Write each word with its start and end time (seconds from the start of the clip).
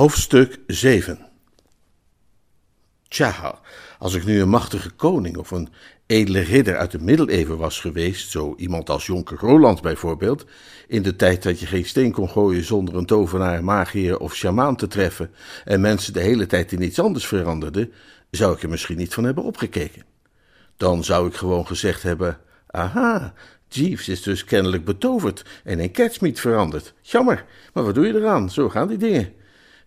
Hoofdstuk 0.00 0.58
7 0.66 1.18
Tja, 3.08 3.60
als 3.98 4.14
ik 4.14 4.24
nu 4.24 4.40
een 4.40 4.48
machtige 4.48 4.90
koning 4.90 5.36
of 5.36 5.50
een 5.50 5.68
edele 6.06 6.40
ridder 6.40 6.76
uit 6.76 6.90
de 6.90 6.98
middeleeuwen 6.98 7.58
was 7.58 7.80
geweest, 7.80 8.30
zo 8.30 8.54
iemand 8.56 8.90
als 8.90 9.06
Jonker 9.06 9.38
Roland 9.38 9.82
bijvoorbeeld, 9.82 10.46
in 10.88 11.02
de 11.02 11.16
tijd 11.16 11.42
dat 11.42 11.60
je 11.60 11.66
geen 11.66 11.84
steen 11.84 12.12
kon 12.12 12.28
gooien 12.28 12.64
zonder 12.64 12.96
een 12.96 13.06
tovenaar, 13.06 13.64
magier 13.64 14.18
of 14.18 14.34
sjamaan 14.34 14.76
te 14.76 14.86
treffen 14.86 15.30
en 15.64 15.80
mensen 15.80 16.12
de 16.12 16.20
hele 16.20 16.46
tijd 16.46 16.72
in 16.72 16.82
iets 16.82 17.00
anders 17.00 17.26
veranderden, 17.26 17.92
zou 18.30 18.54
ik 18.54 18.62
er 18.62 18.68
misschien 18.68 18.96
niet 18.96 19.14
van 19.14 19.24
hebben 19.24 19.44
opgekeken. 19.44 20.04
Dan 20.76 21.04
zou 21.04 21.28
ik 21.28 21.34
gewoon 21.34 21.66
gezegd 21.66 22.02
hebben: 22.02 22.38
Aha, 22.66 23.32
Jeeves 23.68 24.08
is 24.08 24.22
dus 24.22 24.44
kennelijk 24.44 24.84
betoverd 24.84 25.44
en 25.64 25.80
in 25.80 25.92
Catsmeet 25.92 26.40
veranderd. 26.40 26.94
Jammer, 27.00 27.44
maar 27.72 27.84
wat 27.84 27.94
doe 27.94 28.06
je 28.06 28.14
eraan? 28.14 28.50
Zo 28.50 28.68
gaan 28.68 28.88
die 28.88 28.98
dingen. 28.98 29.38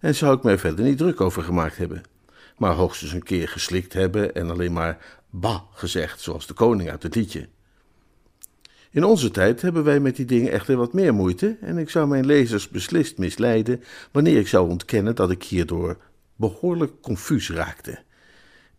En 0.04 0.16
zou 0.16 0.36
ik 0.36 0.44
mij 0.44 0.58
verder 0.58 0.86
niet 0.86 0.98
druk 0.98 1.22
over 1.22 1.44
gemaakt 1.44 1.78
hebben. 1.78 2.04
Maar 2.58 2.74
hoogstens 2.74 3.12
een 3.12 3.24
keer 3.24 3.48
geslikt 3.48 3.94
hebben 3.94 4.36
en 4.36 4.50
alleen 4.50 4.74
maar 4.74 5.22
bah 5.30 5.62
gezegd, 5.74 6.22
zoals 6.22 6.48
de 6.48 6.54
koning 6.54 6.90
uit 6.90 7.04
het 7.04 7.16
liedje. 7.16 7.48
In 8.92 9.04
onze 9.04 9.32
tijd 9.32 9.62
hebben 9.62 9.84
wij 9.84 10.00
met 10.00 10.16
die 10.16 10.26
dingen 10.26 10.52
echter 10.52 10.76
wat 10.76 10.94
meer 10.94 11.14
moeite 11.14 11.58
en 11.62 11.78
ik 11.78 11.90
zou 11.90 12.08
mijn 12.08 12.26
lezers 12.26 12.70
beslist 12.70 13.18
misleiden 13.18 13.84
wanneer 14.12 14.40
ik 14.40 14.48
zou 14.48 14.70
ontkennen 14.70 15.16
dat 15.16 15.32
ik 15.32 15.44
hierdoor 15.44 15.98
behoorlijk 16.36 17.02
confuus 17.02 17.50
raakte. 17.50 18.00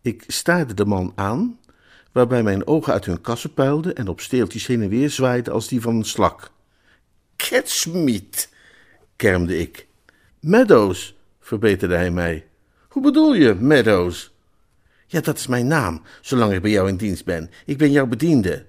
Ik 0.01 0.23
staarde 0.27 0.73
de 0.73 0.85
man 0.85 1.11
aan, 1.15 1.59
waarbij 2.11 2.43
mijn 2.43 2.67
ogen 2.67 2.93
uit 2.93 3.05
hun 3.05 3.21
kassen 3.21 3.53
puilden 3.53 3.95
en 3.95 4.07
op 4.07 4.21
steeltjes 4.21 4.67
heen 4.67 4.81
en 4.81 4.89
weer 4.89 5.09
zwaaiden 5.09 5.53
als 5.53 5.67
die 5.67 5.81
van 5.81 5.95
een 5.95 6.05
slak. 6.05 6.51
Catsmeet, 7.35 8.49
kermde 9.15 9.57
ik. 9.57 9.87
Meadows, 10.39 11.14
verbeterde 11.45 11.95
hij 11.95 12.11
mij. 12.11 12.47
Hoe 12.89 13.03
bedoel 13.03 13.33
je, 13.33 13.53
Meadows? 13.53 14.33
Ja, 15.07 15.21
dat 15.21 15.37
is 15.37 15.47
mijn 15.47 15.67
naam, 15.67 16.01
zolang 16.21 16.53
ik 16.53 16.61
bij 16.61 16.71
jou 16.71 16.87
in 16.87 16.97
dienst 16.97 17.25
ben. 17.25 17.49
Ik 17.65 17.77
ben 17.77 17.91
jouw 17.91 18.05
bediende. 18.05 18.65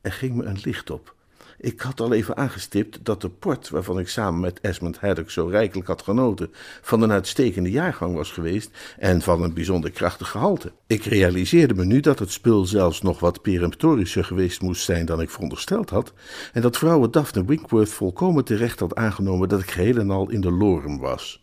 Er 0.00 0.12
ging 0.12 0.34
me 0.34 0.44
een 0.44 0.58
licht 0.62 0.90
op. 0.90 1.14
Ik 1.62 1.80
had 1.80 2.00
al 2.00 2.12
even 2.12 2.36
aangestipt 2.36 2.98
dat 3.02 3.20
de 3.20 3.28
port, 3.28 3.68
waarvan 3.68 3.98
ik 3.98 4.08
samen 4.08 4.40
met 4.40 4.60
Esmond 4.60 4.98
Haddock 4.98 5.30
zo 5.30 5.46
rijkelijk 5.46 5.88
had 5.88 6.02
genoten, 6.02 6.50
van 6.82 7.02
een 7.02 7.12
uitstekende 7.12 7.70
jaargang 7.70 8.14
was 8.14 8.30
geweest 8.32 8.70
en 8.98 9.22
van 9.22 9.42
een 9.42 9.54
bijzonder 9.54 9.90
krachtig 9.90 10.30
gehalte. 10.30 10.72
Ik 10.86 11.04
realiseerde 11.04 11.74
me 11.74 11.84
nu 11.84 12.00
dat 12.00 12.18
het 12.18 12.30
spul 12.30 12.64
zelfs 12.64 13.02
nog 13.02 13.20
wat 13.20 13.42
peremptorischer 13.42 14.24
geweest 14.24 14.60
moest 14.60 14.84
zijn 14.84 15.06
dan 15.06 15.20
ik 15.20 15.30
verondersteld 15.30 15.90
had, 15.90 16.12
en 16.52 16.62
dat 16.62 16.78
vrouwe 16.78 17.10
Daphne 17.10 17.44
Winkworth 17.44 17.92
volkomen 17.92 18.44
terecht 18.44 18.80
had 18.80 18.94
aangenomen 18.94 19.48
dat 19.48 19.60
ik 19.60 19.70
geheel 19.70 19.96
en 19.96 20.10
al 20.10 20.30
in 20.30 20.40
de 20.40 20.50
lorem 20.52 20.98
was. 20.98 21.42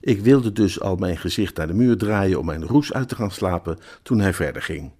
Ik 0.00 0.20
wilde 0.20 0.52
dus 0.52 0.80
al 0.80 0.96
mijn 0.96 1.16
gezicht 1.16 1.56
naar 1.56 1.66
de 1.66 1.74
muur 1.74 1.96
draaien 1.96 2.38
om 2.38 2.46
mijn 2.46 2.66
roes 2.66 2.92
uit 2.92 3.08
te 3.08 3.14
gaan 3.14 3.30
slapen 3.30 3.78
toen 4.02 4.20
hij 4.20 4.34
verder 4.34 4.62
ging. 4.62 4.90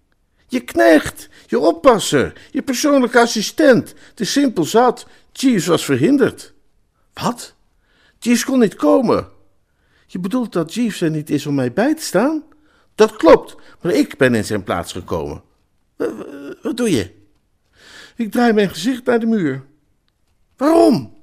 Je 0.50 0.60
knecht, 0.60 1.28
je 1.46 1.58
oppasser, 1.58 2.48
je 2.50 2.62
persoonlijke 2.62 3.20
assistent. 3.20 3.94
Is 4.16 4.32
simpel 4.32 4.64
zat. 4.64 5.06
Jeeves 5.32 5.66
was 5.66 5.84
verhinderd. 5.84 6.52
Wat? 7.12 7.54
Jeeves 8.18 8.44
kon 8.44 8.58
niet 8.58 8.74
komen. 8.74 9.28
Je 10.06 10.18
bedoelt 10.18 10.52
dat 10.52 10.74
Jeeves 10.74 11.00
er 11.00 11.10
niet 11.10 11.30
is 11.30 11.46
om 11.46 11.54
mij 11.54 11.72
bij 11.72 11.94
te 11.94 12.02
staan? 12.02 12.44
Dat 12.94 13.16
klopt, 13.16 13.56
maar 13.80 13.92
ik 13.92 14.16
ben 14.16 14.34
in 14.34 14.44
zijn 14.44 14.64
plaats 14.64 14.92
gekomen. 14.92 15.42
Wat 16.62 16.76
doe 16.76 16.90
je? 16.90 17.14
Ik 18.16 18.30
draai 18.30 18.52
mijn 18.52 18.68
gezicht 18.68 19.04
naar 19.04 19.20
de 19.20 19.26
muur. 19.26 19.64
Waarom? 20.56 21.14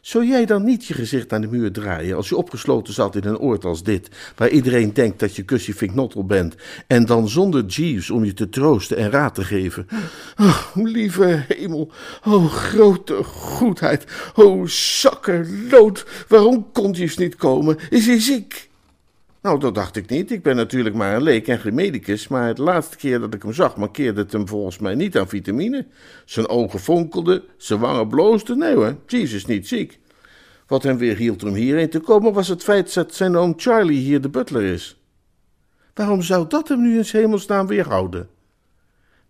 Zou 0.00 0.26
jij 0.26 0.46
dan 0.46 0.64
niet 0.64 0.86
je 0.86 0.94
gezicht 0.94 1.30
naar 1.30 1.40
de 1.40 1.46
muur 1.46 1.72
draaien 1.72 2.16
als 2.16 2.28
je 2.28 2.36
opgesloten 2.36 2.94
zat 2.94 3.16
in 3.16 3.24
een 3.24 3.38
oord 3.38 3.64
als 3.64 3.82
dit, 3.82 4.08
waar 4.36 4.48
iedereen 4.48 4.92
denkt 4.92 5.18
dat 5.18 5.36
je 5.36 5.44
Finknottel 5.74 6.24
bent, 6.24 6.54
en 6.86 7.06
dan 7.06 7.28
zonder 7.28 7.64
Jeeves 7.64 8.10
om 8.10 8.24
je 8.24 8.34
te 8.34 8.48
troosten 8.48 8.96
en 8.96 9.10
raad 9.10 9.34
te 9.34 9.44
geven? 9.44 9.86
Oh, 10.40 10.66
lieve 10.74 11.44
hemel, 11.48 11.92
oh 12.24 12.52
grote 12.52 13.24
goedheid, 13.24 14.04
oh 14.34 14.66
zakkerlood, 14.66 16.06
waarom 16.28 16.72
kon 16.72 16.92
Jeeves 16.92 17.16
niet 17.16 17.36
komen? 17.36 17.76
Is 17.90 18.06
hij 18.06 18.20
ziek? 18.20 18.69
Nou, 19.42 19.60
dat 19.60 19.74
dacht 19.74 19.96
ik 19.96 20.08
niet. 20.08 20.30
Ik 20.30 20.42
ben 20.42 20.56
natuurlijk 20.56 20.94
maar 20.94 21.16
een 21.16 21.22
leek 21.22 21.48
en 21.48 21.58
geen 21.58 21.74
medicus, 21.74 22.28
maar 22.28 22.46
het 22.46 22.58
laatste 22.58 22.96
keer 22.96 23.20
dat 23.20 23.34
ik 23.34 23.42
hem 23.42 23.52
zag, 23.52 23.76
markeerde 23.76 24.20
het 24.20 24.32
hem 24.32 24.48
volgens 24.48 24.78
mij 24.78 24.94
niet 24.94 25.18
aan 25.18 25.28
vitamine. 25.28 25.86
Zijn 26.24 26.48
ogen 26.48 26.80
fonkelden, 26.80 27.42
zijn 27.56 27.80
wangen 27.80 28.08
bloosden. 28.08 28.58
Nee 28.58 28.74
hoor, 28.74 28.96
Jeeves 29.06 29.32
is 29.32 29.46
niet 29.46 29.68
ziek. 29.68 29.98
Wat 30.66 30.82
hem 30.82 30.98
weer 30.98 31.16
hield 31.16 31.44
om 31.44 31.54
hierheen 31.54 31.90
te 31.90 32.00
komen, 32.00 32.32
was 32.32 32.48
het 32.48 32.62
feit 32.62 32.94
dat 32.94 33.14
zijn 33.14 33.36
oom 33.36 33.54
Charlie 33.56 34.00
hier 34.00 34.20
de 34.20 34.28
butler 34.28 34.62
is. 34.62 34.96
Waarom 35.94 36.22
zou 36.22 36.48
dat 36.48 36.68
hem 36.68 36.82
nu 36.82 36.98
in 36.98 37.04
hemelsnaam 37.10 37.66
weerhouden? 37.66 38.28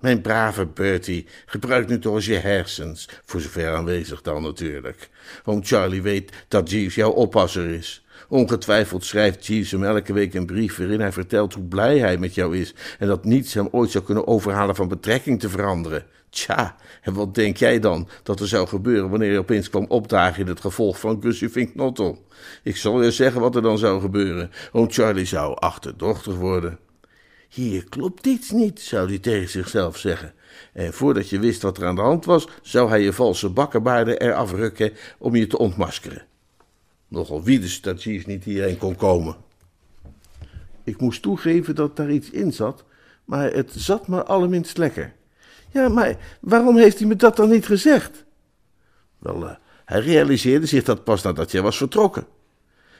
Mijn 0.00 0.20
brave 0.20 0.66
Bertie, 0.66 1.26
gebruik 1.46 1.88
nu 1.88 1.98
toch 1.98 2.14
eens 2.14 2.26
je 2.26 2.34
hersens, 2.34 3.08
voor 3.24 3.40
zover 3.40 3.74
aanwezig 3.74 4.22
dan 4.22 4.42
natuurlijk. 4.42 5.08
Oom 5.44 5.64
Charlie 5.64 6.02
weet 6.02 6.32
dat 6.48 6.70
Jeeves 6.70 6.94
jouw 6.94 7.10
oppasser 7.10 7.66
is. 7.66 8.04
Ongetwijfeld 8.28 9.04
schrijft 9.04 9.46
Jeeves 9.46 9.70
hem 9.70 9.84
elke 9.84 10.12
week 10.12 10.34
een 10.34 10.46
brief 10.46 10.76
waarin 10.76 11.00
hij 11.00 11.12
vertelt 11.12 11.54
hoe 11.54 11.64
blij 11.64 11.98
hij 11.98 12.18
met 12.18 12.34
jou 12.34 12.56
is 12.58 12.74
en 12.98 13.06
dat 13.06 13.24
niets 13.24 13.54
hem 13.54 13.68
ooit 13.70 13.90
zou 13.90 14.04
kunnen 14.04 14.26
overhalen 14.26 14.74
van 14.74 14.88
betrekking 14.88 15.40
te 15.40 15.48
veranderen. 15.48 16.04
Tja, 16.30 16.76
en 17.02 17.12
wat 17.14 17.34
denk 17.34 17.56
jij 17.56 17.78
dan 17.78 18.08
dat 18.22 18.40
er 18.40 18.48
zou 18.48 18.68
gebeuren 18.68 19.10
wanneer 19.10 19.28
hij 19.28 19.38
opeens 19.38 19.70
kwam 19.70 19.86
opdagen 19.88 20.40
in 20.40 20.48
het 20.48 20.60
gevolg 20.60 21.00
van 21.00 21.22
Gussie 21.22 21.48
Finknottel? 21.48 22.24
Ik 22.62 22.76
zal 22.76 23.02
je 23.02 23.10
zeggen 23.10 23.40
wat 23.40 23.56
er 23.56 23.62
dan 23.62 23.78
zou 23.78 24.00
gebeuren. 24.00 24.50
Oom 24.72 24.90
Charlie 24.90 25.24
zou 25.24 25.56
achterdochtig 25.58 26.34
worden. 26.34 26.78
Hier 27.48 27.84
klopt 27.84 28.26
iets 28.26 28.50
niet, 28.50 28.80
zou 28.80 29.08
hij 29.08 29.18
tegen 29.18 29.48
zichzelf 29.48 29.96
zeggen. 29.96 30.34
En 30.72 30.92
voordat 30.92 31.28
je 31.28 31.38
wist 31.38 31.62
wat 31.62 31.78
er 31.78 31.86
aan 31.86 31.94
de 31.94 32.00
hand 32.00 32.24
was, 32.24 32.48
zou 32.62 32.88
hij 32.88 33.00
je 33.02 33.12
valse 33.12 33.48
bakkenbaarden 33.48 34.20
eraf 34.20 34.52
rukken 34.52 34.92
om 35.18 35.36
je 35.36 35.46
te 35.46 35.58
ontmaskeren. 35.58 36.26
Nogal 37.10 37.42
wie 37.42 37.80
dat 37.80 38.02
Jeeves 38.02 38.26
niet 38.26 38.44
hierheen 38.44 38.78
kon 38.78 38.96
komen. 38.96 39.36
Ik 40.84 41.00
moest 41.00 41.22
toegeven 41.22 41.74
dat 41.74 41.96
daar 41.96 42.10
iets 42.10 42.30
in 42.30 42.52
zat, 42.52 42.84
maar 43.24 43.52
het 43.52 43.72
zat 43.74 44.08
me 44.08 44.24
allerminst 44.24 44.78
lekker. 44.78 45.12
Ja, 45.70 45.88
maar 45.88 46.16
waarom 46.40 46.76
heeft 46.76 46.98
hij 46.98 47.08
me 47.08 47.16
dat 47.16 47.36
dan 47.36 47.48
niet 47.48 47.66
gezegd? 47.66 48.24
Wel, 49.18 49.42
uh, 49.42 49.50
hij 49.84 50.00
realiseerde 50.00 50.66
zich 50.66 50.84
dat 50.84 51.04
pas 51.04 51.22
nadat 51.22 51.50
jij 51.50 51.62
was 51.62 51.76
vertrokken. 51.76 52.26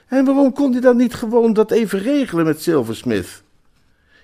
En 0.07 0.25
waarom 0.25 0.53
kon 0.53 0.71
hij 0.71 0.81
dan 0.81 0.97
niet 0.97 1.13
gewoon 1.13 1.53
dat 1.53 1.71
even 1.71 1.99
regelen 1.99 2.45
met 2.45 2.61
Silversmith? 2.61 3.43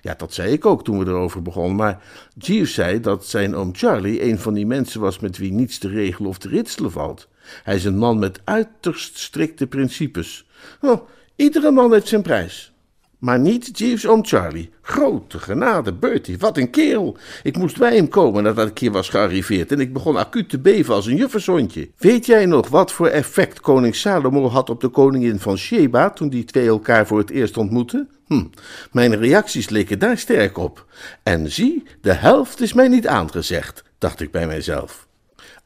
Ja, 0.00 0.14
dat 0.14 0.34
zei 0.34 0.52
ik 0.52 0.66
ook 0.66 0.84
toen 0.84 0.98
we 0.98 1.06
erover 1.06 1.42
begonnen, 1.42 1.76
maar 1.76 2.02
Jeeves 2.34 2.74
zei 2.74 3.00
dat 3.00 3.26
zijn 3.26 3.54
oom 3.54 3.74
Charlie 3.74 4.22
een 4.22 4.38
van 4.38 4.54
die 4.54 4.66
mensen 4.66 5.00
was 5.00 5.18
met 5.18 5.38
wie 5.38 5.52
niets 5.52 5.78
te 5.78 5.88
regelen 5.88 6.30
of 6.30 6.38
te 6.38 6.48
ritselen 6.48 6.90
valt. 6.90 7.28
Hij 7.62 7.74
is 7.74 7.84
een 7.84 7.98
man 7.98 8.18
met 8.18 8.40
uiterst 8.44 9.18
strikte 9.18 9.66
principes. 9.66 10.46
Oh, 10.80 11.08
iedere 11.36 11.70
man 11.70 11.92
heeft 11.92 12.08
zijn 12.08 12.22
prijs. 12.22 12.72
Maar 13.18 13.38
niet 13.38 13.78
Jeeves 13.78 14.06
oom 14.06 14.24
Charlie. 14.26 14.70
Grote 14.82 15.38
genade, 15.38 15.92
Bertie, 15.92 16.38
wat 16.38 16.56
een 16.56 16.70
kerel. 16.70 17.16
Ik 17.42 17.56
moest 17.56 17.78
bij 17.78 17.96
hem 17.96 18.08
komen 18.08 18.42
nadat 18.42 18.68
ik 18.68 18.78
hier 18.78 18.92
was 18.92 19.08
gearriveerd 19.08 19.72
en 19.72 19.80
ik 19.80 19.92
begon 19.92 20.16
acuut 20.16 20.48
te 20.48 20.58
beven 20.58 20.94
als 20.94 21.06
een 21.06 21.16
juffershondje. 21.16 21.90
Weet 21.96 22.26
jij 22.26 22.46
nog 22.46 22.68
wat 22.68 22.92
voor 22.92 23.06
effect 23.06 23.60
koning 23.60 23.94
Salomo 23.94 24.48
had 24.48 24.70
op 24.70 24.80
de 24.80 24.88
koningin 24.88 25.38
van 25.38 25.58
Sheba 25.58 26.10
toen 26.10 26.28
die 26.28 26.44
twee 26.44 26.66
elkaar 26.66 27.06
voor 27.06 27.18
het 27.18 27.30
eerst 27.30 27.56
ontmoetten? 27.56 28.08
Hm, 28.26 28.44
mijn 28.92 29.16
reacties 29.16 29.68
leken 29.68 29.98
daar 29.98 30.18
sterk 30.18 30.58
op. 30.58 30.86
En 31.22 31.52
zie, 31.52 31.82
de 32.00 32.12
helft 32.12 32.60
is 32.60 32.72
mij 32.72 32.88
niet 32.88 33.06
aangezegd, 33.06 33.84
dacht 33.98 34.20
ik 34.20 34.30
bij 34.30 34.46
mijzelf. 34.46 35.07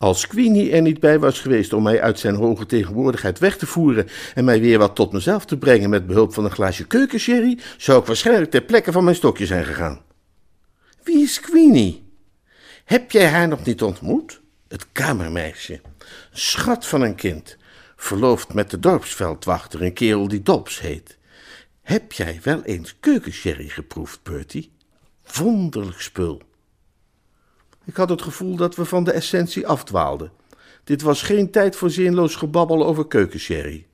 Als 0.03 0.27
Queenie 0.27 0.71
er 0.71 0.83
niet 0.83 1.01
bij 1.01 1.19
was 1.19 1.41
geweest 1.41 1.73
om 1.73 1.83
mij 1.83 2.01
uit 2.01 2.19
zijn 2.19 2.35
hoge 2.35 2.67
tegenwoordigheid 2.67 3.39
weg 3.39 3.57
te 3.57 3.67
voeren 3.67 4.09
en 4.35 4.45
mij 4.45 4.61
weer 4.61 4.79
wat 4.79 4.95
tot 4.95 5.13
mezelf 5.13 5.45
te 5.45 5.59
brengen 5.59 5.91
met 5.91 6.07
behulp 6.07 6.35
van 6.35 6.45
een 6.45 6.51
glaasje 6.51 6.87
keukensherry, 6.87 7.59
zou 7.77 8.01
ik 8.01 8.07
waarschijnlijk 8.07 8.51
ter 8.51 8.63
plekke 8.63 8.93
van 8.93 9.05
mijn 9.05 9.17
stokje 9.17 9.47
zijn 9.47 9.65
gegaan. 9.65 10.03
Wie 11.03 11.23
is 11.23 11.41
Queenie? 11.41 12.03
Heb 12.85 13.11
jij 13.11 13.29
haar 13.29 13.49
nog 13.49 13.65
niet 13.65 13.83
ontmoet? 13.83 14.41
Het 14.69 14.87
kamermeisje. 14.93 15.81
Schat 16.33 16.87
van 16.87 17.03
een 17.03 17.15
kind. 17.15 17.57
Verloofd 17.97 18.55
met 18.55 18.71
de 18.71 18.79
dorpsveldwachter, 18.79 19.83
een 19.83 19.93
kerel 19.93 20.29
die 20.29 20.43
Dobbs 20.43 20.81
heet. 20.81 21.19
Heb 21.83 22.13
jij 22.13 22.41
wel 22.43 22.63
eens 22.63 22.97
keukensherry 23.01 23.69
geproefd, 23.69 24.23
Bertie? 24.23 24.73
Wonderlijk 25.35 26.01
spul. 26.01 26.43
Ik 27.85 27.97
had 27.97 28.09
het 28.09 28.23
gevoel 28.23 28.57
dat 28.57 28.77
we 28.77 28.85
van 28.85 29.05
de 29.05 29.13
essentie 29.13 29.67
afdwaalden. 29.67 30.33
Dit 30.85 31.03
was 31.03 31.23
geen 31.23 31.51
tijd 31.51 31.77
voor 31.77 31.91
zinloos 31.91 32.35
gebabbel 32.35 32.87
over 32.87 33.07
keukensherry. 33.07 33.87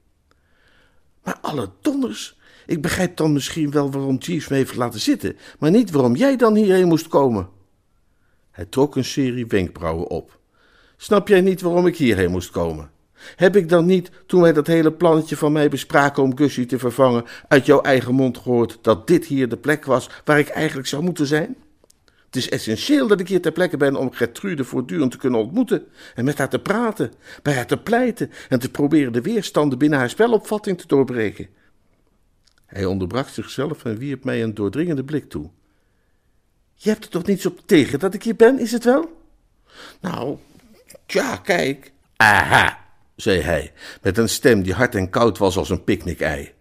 Maar 1.25 1.39
alle 1.41 1.71
donders, 1.81 2.39
ik 2.67 2.83
begrijp 2.83 3.17
dan 3.17 3.33
misschien 3.33 3.71
wel 3.71 3.91
waarom 3.91 4.17
Jeeves 4.17 4.49
me 4.49 4.57
heeft 4.57 4.77
laten 4.77 5.01
zitten, 5.01 5.37
maar 5.59 5.71
niet 5.71 5.91
waarom 5.91 6.17
jij 6.17 6.37
dan 6.37 6.55
hierheen 6.55 6.89
moest 6.89 7.09
komen. 7.09 7.49
Hij 8.51 8.65
trok 8.65 8.97
een 8.97 9.05
serie 9.05 9.47
wenkbrauwen 9.47 10.09
op. 10.09 10.39
Snap 10.97 11.29
jij 11.29 11.41
niet 11.41 11.61
waarom 11.61 11.87
ik 11.87 11.97
hierheen 11.97 12.31
moest 12.31 12.51
komen? 12.51 12.91
Heb 13.37 13.57
ik 13.57 13.69
dan 13.69 13.87
niet, 13.87 14.11
toen 14.27 14.41
wij 14.41 14.53
dat 14.53 14.67
hele 14.67 14.93
plannetje 14.93 15.37
van 15.37 15.53
mij 15.53 15.69
bespraken 15.69 16.23
om 16.23 16.37
Gussie 16.37 16.67
te 16.67 16.79
vervangen, 16.79 17.25
uit 17.49 17.67
jouw 17.67 17.81
eigen 17.81 18.15
mond 18.15 18.39
gehoord 18.39 18.79
dat 18.83 19.07
dit 19.07 19.25
hier 19.25 19.49
de 19.49 19.57
plek 19.57 19.85
was 19.85 20.11
waar 20.25 20.39
ik 20.39 20.49
eigenlijk 20.49 20.89
zou 20.89 21.03
moeten 21.03 21.27
zijn? 21.27 21.57
Het 22.29 22.37
is 22.37 22.49
essentieel 22.49 23.07
dat 23.07 23.21
ik 23.21 23.29
hier 23.29 23.41
ter 23.41 23.53
plekke 23.53 23.77
ben 23.77 23.97
om 23.97 24.13
Gertrude 24.13 24.65
voortdurend 24.65 25.11
te 25.11 25.19
kunnen 25.19 25.41
ontmoeten 25.41 25.87
en 26.15 26.25
met 26.25 26.39
haar 26.39 26.49
te 26.49 26.59
praten, 26.59 27.13
bij 27.43 27.55
haar 27.55 27.67
te 27.67 27.79
pleiten 27.79 28.31
en 28.49 28.59
te 28.59 28.71
proberen 28.71 29.13
de 29.13 29.21
weerstanden 29.21 29.79
binnen 29.79 29.99
haar 29.99 30.11
spelopvatting 30.11 30.79
te 30.79 30.87
doorbreken. 30.87 31.49
Hij 32.67 32.85
onderbrak 32.85 33.29
zichzelf 33.29 33.85
en 33.85 33.99
wierp 33.99 34.25
mij 34.25 34.43
een 34.43 34.55
doordringende 34.55 35.05
blik 35.05 35.29
toe. 35.29 35.51
Je 36.75 36.91
hebt 36.91 37.05
er 37.05 37.11
toch 37.11 37.27
niets 37.27 37.47
op 37.47 37.61
tegen 37.67 37.99
dat 37.99 38.15
ik 38.15 38.23
hier 38.23 38.37
ben, 38.37 38.59
is 38.59 38.73
het 38.73 38.85
wel? 38.85 39.23
Nou, 40.01 40.37
tja, 41.07 41.37
kijk. 41.37 41.93
Aha, 42.17 42.85
zei 43.17 43.41
hij, 43.41 43.73
met 44.03 44.19
een 44.19 44.29
stem 44.29 44.63
die 44.63 44.73
hard 44.73 44.95
en 44.95 45.11
koud 45.11 45.39
was 45.39 45.57
als 45.57 45.71
een 45.71 45.85
picknick-ei. 45.85 46.53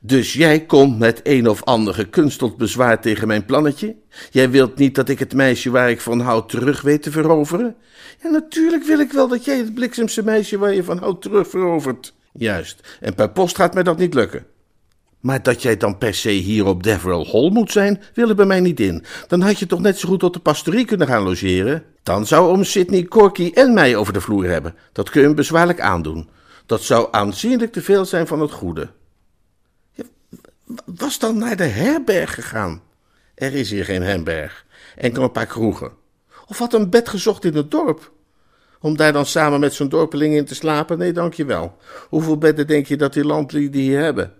Dus 0.00 0.32
jij 0.32 0.64
komt 0.66 0.98
met 0.98 1.20
een 1.22 1.48
of 1.48 1.64
ander 1.64 1.94
gekunsteld 1.94 2.56
bezwaar 2.56 3.00
tegen 3.00 3.26
mijn 3.26 3.44
plannetje? 3.44 3.96
Jij 4.30 4.50
wilt 4.50 4.78
niet 4.78 4.94
dat 4.94 5.08
ik 5.08 5.18
het 5.18 5.34
meisje 5.34 5.70
waar 5.70 5.90
ik 5.90 6.00
van 6.00 6.20
houd 6.20 6.48
terug 6.48 6.80
weet 6.80 7.02
te 7.02 7.10
veroveren? 7.10 7.76
Ja, 8.22 8.28
natuurlijk 8.28 8.84
wil 8.84 9.00
ik 9.00 9.12
wel 9.12 9.28
dat 9.28 9.44
jij 9.44 9.58
het 9.58 9.74
bliksemse 9.74 10.24
meisje 10.24 10.58
waar 10.58 10.74
je 10.74 10.84
van 10.84 10.98
houdt 10.98 11.22
terug 11.22 11.48
verovert. 11.48 12.14
Juist, 12.32 12.98
en 13.00 13.14
per 13.14 13.30
post 13.30 13.56
gaat 13.56 13.74
mij 13.74 13.82
dat 13.82 13.98
niet 13.98 14.14
lukken. 14.14 14.46
Maar 15.20 15.42
dat 15.42 15.62
jij 15.62 15.76
dan 15.76 15.98
per 15.98 16.14
se 16.14 16.30
hier 16.30 16.66
op 16.66 16.82
Deverell 16.82 17.26
Hall 17.32 17.50
moet 17.50 17.72
zijn, 17.72 18.00
wil 18.14 18.28
er 18.28 18.34
bij 18.34 18.46
mij 18.46 18.60
niet 18.60 18.80
in. 18.80 19.04
Dan 19.26 19.40
had 19.40 19.58
je 19.58 19.66
toch 19.66 19.80
net 19.80 19.98
zo 19.98 20.08
goed 20.08 20.20
tot 20.20 20.32
de 20.34 20.40
pastorie 20.40 20.84
kunnen 20.84 21.06
gaan 21.06 21.22
logeren? 21.22 21.84
Dan 22.02 22.26
zou 22.26 22.48
oom 22.48 22.64
Sidney 22.64 23.04
Corky 23.04 23.50
en 23.54 23.74
mij 23.74 23.96
over 23.96 24.12
de 24.12 24.20
vloer 24.20 24.44
hebben. 24.44 24.74
Dat 24.92 25.10
kun 25.10 25.20
je 25.20 25.26
hem 25.26 25.36
bezwaarlijk 25.36 25.80
aandoen. 25.80 26.28
Dat 26.66 26.82
zou 26.82 27.08
aanzienlijk 27.10 27.72
te 27.72 27.82
veel 27.82 28.04
zijn 28.04 28.26
van 28.26 28.40
het 28.40 28.52
goede. 28.52 28.88
Was 30.84 31.18
dan 31.18 31.38
naar 31.38 31.56
de 31.56 31.64
herberg 31.64 32.34
gegaan? 32.34 32.82
Er 33.34 33.54
is 33.54 33.70
hier 33.70 33.84
geen 33.84 34.02
herberg. 34.02 34.66
Enkel 34.96 35.22
een 35.22 35.32
paar 35.32 35.46
kroegen. 35.46 35.92
Of 36.46 36.58
had 36.58 36.74
een 36.74 36.90
bed 36.90 37.08
gezocht 37.08 37.44
in 37.44 37.56
het 37.56 37.70
dorp? 37.70 38.12
Om 38.80 38.96
daar 38.96 39.12
dan 39.12 39.26
samen 39.26 39.60
met 39.60 39.74
zo'n 39.74 39.88
dorpeling 39.88 40.34
in 40.34 40.44
te 40.44 40.54
slapen? 40.54 40.98
Nee, 40.98 41.12
dankjewel. 41.12 41.76
Hoeveel 42.08 42.38
bedden 42.38 42.66
denk 42.66 42.86
je 42.86 42.96
dat 42.96 43.12
die 43.12 43.24
landlieden 43.24 43.80
hier 43.80 44.00
hebben? 44.00 44.32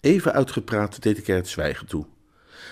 Even 0.00 0.32
uitgepraat 0.32 1.02
deed 1.02 1.18
ik 1.18 1.28
er 1.28 1.36
het 1.36 1.48
zwijgen 1.48 1.86
toe. 1.86 2.06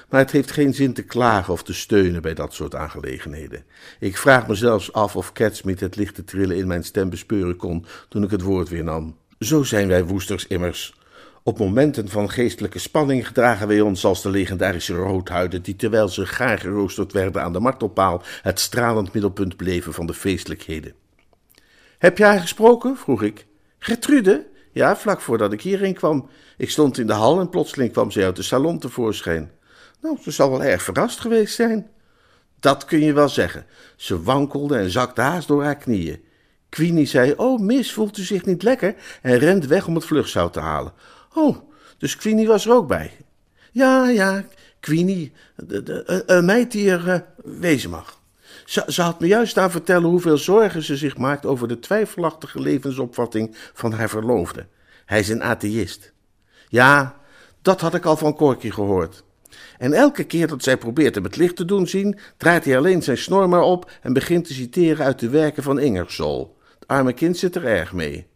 Maar 0.08 0.20
het 0.20 0.30
heeft 0.30 0.50
geen 0.50 0.74
zin 0.74 0.92
te 0.92 1.02
klagen 1.02 1.52
of 1.52 1.62
te 1.62 1.74
steunen 1.74 2.22
bij 2.22 2.34
dat 2.34 2.54
soort 2.54 2.74
aangelegenheden. 2.74 3.64
Ik 3.98 4.16
vraag 4.16 4.46
me 4.46 4.54
zelfs 4.54 4.92
af 4.92 5.16
of 5.16 5.32
Catsmeet 5.32 5.80
het 5.80 5.96
lichte 5.96 6.24
trillen 6.24 6.56
in 6.56 6.66
mijn 6.66 6.84
stem 6.84 7.10
bespeuren 7.10 7.56
kon 7.56 7.86
toen 8.08 8.22
ik 8.22 8.30
het 8.30 8.42
woord 8.42 8.68
weer 8.68 8.84
nam. 8.84 9.16
Zo 9.38 9.62
zijn 9.62 9.88
wij 9.88 10.04
woesters 10.04 10.46
immers. 10.46 10.94
Op 11.42 11.58
momenten 11.58 12.08
van 12.08 12.30
geestelijke 12.30 12.78
spanning 12.78 13.26
gedragen 13.26 13.68
wij 13.68 13.80
ons 13.80 14.04
als 14.04 14.22
de 14.22 14.30
legendarische 14.30 14.94
roodhuiden 14.94 15.62
die 15.62 15.76
terwijl 15.76 16.08
ze 16.08 16.26
gaar 16.26 16.58
geroosterd 16.58 17.12
werden 17.12 17.42
aan 17.42 17.52
de 17.52 17.60
martelpaal 17.60 18.22
het 18.42 18.60
stralend 18.60 19.12
middelpunt 19.12 19.56
bleven 19.56 19.92
van 19.92 20.06
de 20.06 20.14
feestelijkheden. 20.14 20.94
Heb 21.98 22.18
je 22.18 22.24
haar 22.24 22.40
gesproken? 22.40 22.96
vroeg 22.96 23.22
ik. 23.22 23.46
Gertrude? 23.78 24.46
Ja, 24.72 24.96
vlak 24.96 25.20
voordat 25.20 25.52
ik 25.52 25.62
hierheen 25.62 25.94
kwam. 25.94 26.28
Ik 26.56 26.70
stond 26.70 26.98
in 26.98 27.06
de 27.06 27.12
hal 27.12 27.40
en 27.40 27.48
plotseling 27.48 27.92
kwam 27.92 28.10
ze 28.10 28.24
uit 28.24 28.36
de 28.36 28.42
salon 28.42 28.78
tevoorschijn. 28.78 29.50
Nou, 30.00 30.16
ze 30.20 30.30
zal 30.30 30.50
wel 30.50 30.62
erg 30.62 30.82
verrast 30.82 31.20
geweest 31.20 31.54
zijn. 31.54 31.90
Dat 32.60 32.84
kun 32.84 33.00
je 33.00 33.12
wel 33.12 33.28
zeggen. 33.28 33.66
Ze 33.96 34.22
wankelde 34.22 34.78
en 34.78 34.90
zakte 34.90 35.20
haast 35.20 35.48
door 35.48 35.62
haar 35.64 35.76
knieën. 35.76 36.24
Queenie 36.68 37.06
zei: 37.06 37.32
Oh, 37.36 37.60
mis, 37.60 37.92
voelt 37.92 38.18
u 38.18 38.22
zich 38.22 38.44
niet 38.44 38.62
lekker? 38.62 38.94
en 39.22 39.38
rent 39.38 39.66
weg 39.66 39.86
om 39.86 39.94
het 39.94 40.04
vluchtzout 40.04 40.52
te 40.52 40.60
halen. 40.60 40.92
Oh, 41.34 41.56
dus 41.98 42.16
Queenie 42.16 42.46
was 42.46 42.66
er 42.66 42.72
ook 42.72 42.88
bij. 42.88 43.16
Ja, 43.72 44.08
ja, 44.08 44.44
Queenie, 44.80 45.32
een 46.26 46.44
meid 46.44 46.72
die 46.72 46.90
er 46.90 47.06
uh, 47.06 47.18
wezen 47.60 47.90
mag. 47.90 48.20
Ze, 48.64 48.84
ze, 48.86 49.02
had 49.02 49.20
me 49.20 49.26
juist 49.26 49.58
aan 49.58 49.70
vertellen 49.70 50.08
hoeveel 50.08 50.38
zorgen 50.38 50.82
ze 50.82 50.96
zich 50.96 51.16
maakt 51.16 51.46
over 51.46 51.68
de 51.68 51.78
twijfelachtige 51.78 52.60
levensopvatting 52.60 53.56
van 53.72 53.92
haar 53.92 54.08
verloofde. 54.08 54.66
Hij 55.06 55.18
is 55.18 55.28
een 55.28 55.42
atheïst. 55.42 56.12
Ja, 56.68 57.16
dat 57.62 57.80
had 57.80 57.94
ik 57.94 58.04
al 58.04 58.16
van 58.16 58.34
Corky 58.34 58.70
gehoord. 58.70 59.22
En 59.78 59.92
elke 59.92 60.24
keer 60.24 60.46
dat 60.46 60.62
zij 60.62 60.76
probeert 60.76 61.14
hem 61.14 61.24
het 61.24 61.36
licht 61.36 61.56
te 61.56 61.64
doen 61.64 61.86
zien, 61.86 62.18
draait 62.36 62.64
hij 62.64 62.76
alleen 62.76 63.02
zijn 63.02 63.18
snor 63.18 63.48
maar 63.48 63.62
op 63.62 63.90
en 64.02 64.12
begint 64.12 64.44
te 64.44 64.52
citeren 64.52 65.04
uit 65.04 65.18
de 65.18 65.28
werken 65.28 65.62
van 65.62 65.78
Ingersoll. 65.78 66.48
Het 66.78 66.88
arme 66.88 67.12
kind 67.12 67.38
zit 67.38 67.54
er 67.54 67.64
erg 67.64 67.92
mee. 67.92 68.26